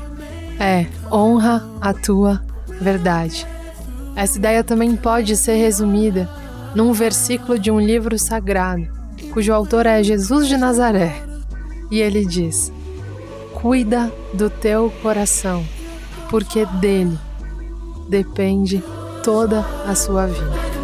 é: 0.59 0.85
honra 1.11 1.67
a 1.81 1.93
tua 1.93 2.41
verdade. 2.79 3.45
Essa 4.15 4.37
ideia 4.37 4.63
também 4.63 4.95
pode 4.95 5.35
ser 5.35 5.55
resumida 5.55 6.29
num 6.73 6.93
versículo 6.93 7.59
de 7.59 7.69
um 7.69 7.79
livro 7.79 8.17
sagrado, 8.17 8.87
cujo 9.33 9.53
autor 9.53 9.85
é 9.85 10.01
Jesus 10.03 10.47
de 10.47 10.55
Nazaré, 10.55 11.26
e 11.89 12.01
ele 12.01 12.25
diz: 12.25 12.71
Cuida 13.53 14.11
do 14.33 14.49
teu 14.49 14.91
coração, 15.01 15.65
porque 16.29 16.65
dele 16.65 17.17
depende 18.07 18.83
toda 19.23 19.65
a 19.85 19.95
sua 19.95 20.27
vida. 20.27 20.76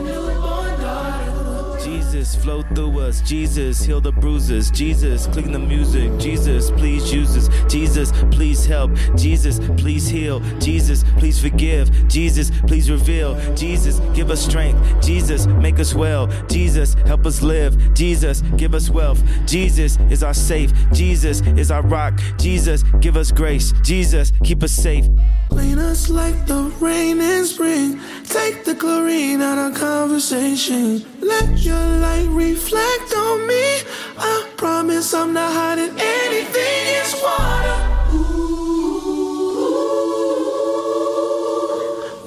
Flow 2.44 2.62
through 2.76 3.00
us. 3.00 3.22
Jesus, 3.22 3.82
heal 3.84 4.02
the 4.02 4.12
bruises. 4.12 4.70
Jesus, 4.70 5.28
clean 5.28 5.54
the 5.54 5.60
music. 5.60 6.12
Jesus, 6.20 6.72
please 6.72 7.14
use 7.14 7.38
us. 7.38 7.72
Jesus, 7.72 8.12
please 8.32 8.66
help. 8.66 8.92
Jesus, 9.16 9.62
please 9.78 10.10
heal. 10.10 10.42
Jesus, 10.60 11.06
please 11.18 11.40
forgive. 11.40 11.90
Jesus, 12.10 12.52
please 12.68 12.92
reveal. 12.92 13.40
Jesus, 13.56 14.02
give 14.14 14.30
us 14.30 14.44
strength. 14.44 14.78
Jesus, 15.02 15.48
make 15.48 15.80
us 15.80 15.96
well. 15.96 16.28
Jesus, 16.50 16.96
help 17.06 17.26
us 17.26 17.42
live. 17.42 17.94
Jesus, 17.94 18.42
give 18.58 18.76
us 18.76 18.90
wealth. 18.90 19.24
Jesus 19.46 19.98
is 20.10 20.22
our 20.22 20.34
safe. 20.34 20.74
Jesus 20.92 21.40
is 21.56 21.72
our 21.72 21.84
rock. 21.84 22.20
Jesus, 22.38 22.84
give 23.00 23.16
us 23.16 23.32
grace. 23.32 23.72
Jesus, 23.84 24.34
keep 24.44 24.64
us 24.64 24.74
safe. 24.74 25.06
Clean 25.48 25.80
us 25.80 26.10
like 26.10 26.46
the 26.46 26.64
rain 26.82 27.22
in 27.22 27.46
spring. 27.46 28.02
Take 28.26 28.66
the 28.66 28.76
chlorine 28.76 29.42
out 29.42 29.72
of 29.72 29.80
conversation. 29.80 31.13
Let 31.24 31.66
your 31.66 31.80
light 32.02 32.28
reflect 32.36 33.16
on 33.16 33.48
me. 33.48 33.82
I 34.18 34.46
promise 34.58 35.14
I'm 35.14 35.32
not 35.32 35.54
hiding 35.54 35.96
anything. 35.98 36.84
It's 37.00 37.14
water. 37.24 37.78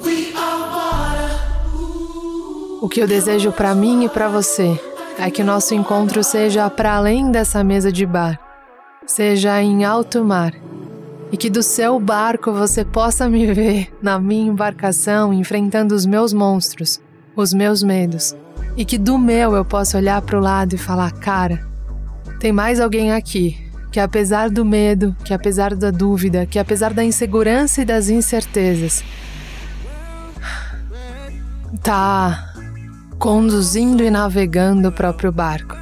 We 0.03 0.33
are 0.35 0.61
water. 0.73 1.31
O 2.81 2.89
que 2.89 2.99
eu 2.99 3.07
desejo 3.07 3.51
para 3.51 3.75
mim 3.75 4.05
e 4.05 4.09
para 4.09 4.27
você 4.29 4.79
é 5.19 5.29
que 5.29 5.43
o 5.43 5.45
nosso 5.45 5.75
encontro 5.75 6.23
seja 6.23 6.67
para 6.67 6.95
além 6.95 7.29
dessa 7.29 7.63
mesa 7.63 7.91
de 7.91 8.03
bar, 8.03 8.39
seja 9.05 9.61
em 9.61 9.85
alto 9.85 10.25
mar, 10.25 10.53
e 11.31 11.37
que 11.37 11.51
do 11.51 11.61
seu 11.61 11.99
barco 11.99 12.51
você 12.51 12.83
possa 12.83 13.29
me 13.29 13.45
ver 13.53 13.93
na 14.01 14.17
minha 14.17 14.49
embarcação 14.49 15.31
enfrentando 15.31 15.93
os 15.93 16.03
meus 16.03 16.33
monstros, 16.33 16.99
os 17.35 17.53
meus 17.53 17.83
medos, 17.83 18.35
e 18.77 18.85
que 18.85 18.97
do 18.97 19.17
meu 19.17 19.55
eu 19.55 19.65
possa 19.65 19.97
olhar 19.97 20.21
para 20.21 20.37
o 20.37 20.41
lado 20.41 20.75
e 20.75 20.77
falar: 20.77 21.11
cara, 21.11 21.67
tem 22.39 22.51
mais 22.51 22.79
alguém 22.79 23.11
aqui 23.11 23.57
que, 23.91 23.99
apesar 23.99 24.49
do 24.49 24.63
medo, 24.63 25.15
que 25.23 25.33
apesar 25.33 25.75
da 25.75 25.89
dúvida, 25.89 26.45
que 26.45 26.59
apesar 26.59 26.93
da 26.93 27.03
insegurança 27.03 27.81
e 27.81 27.85
das 27.85 28.09
incertezas, 28.09 29.03
tá 31.81 32.53
conduzindo 33.17 34.03
e 34.03 34.11
navegando 34.11 34.89
o 34.89 34.91
próprio 34.91 35.31
barco. 35.31 35.75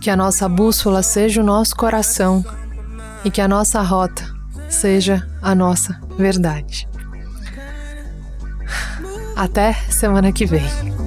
Que 0.00 0.08
a 0.08 0.16
nossa 0.16 0.48
bússola 0.48 1.02
seja 1.02 1.42
o 1.42 1.44
nosso 1.44 1.76
coração 1.76 2.44
e 3.24 3.30
que 3.30 3.40
a 3.40 3.48
nossa 3.48 3.82
rota 3.82 4.24
seja 4.68 5.28
a 5.42 5.54
nossa 5.54 6.00
verdade. 6.16 6.89
Até 9.40 9.72
semana 9.88 10.30
que 10.32 10.44
vem. 10.44 10.99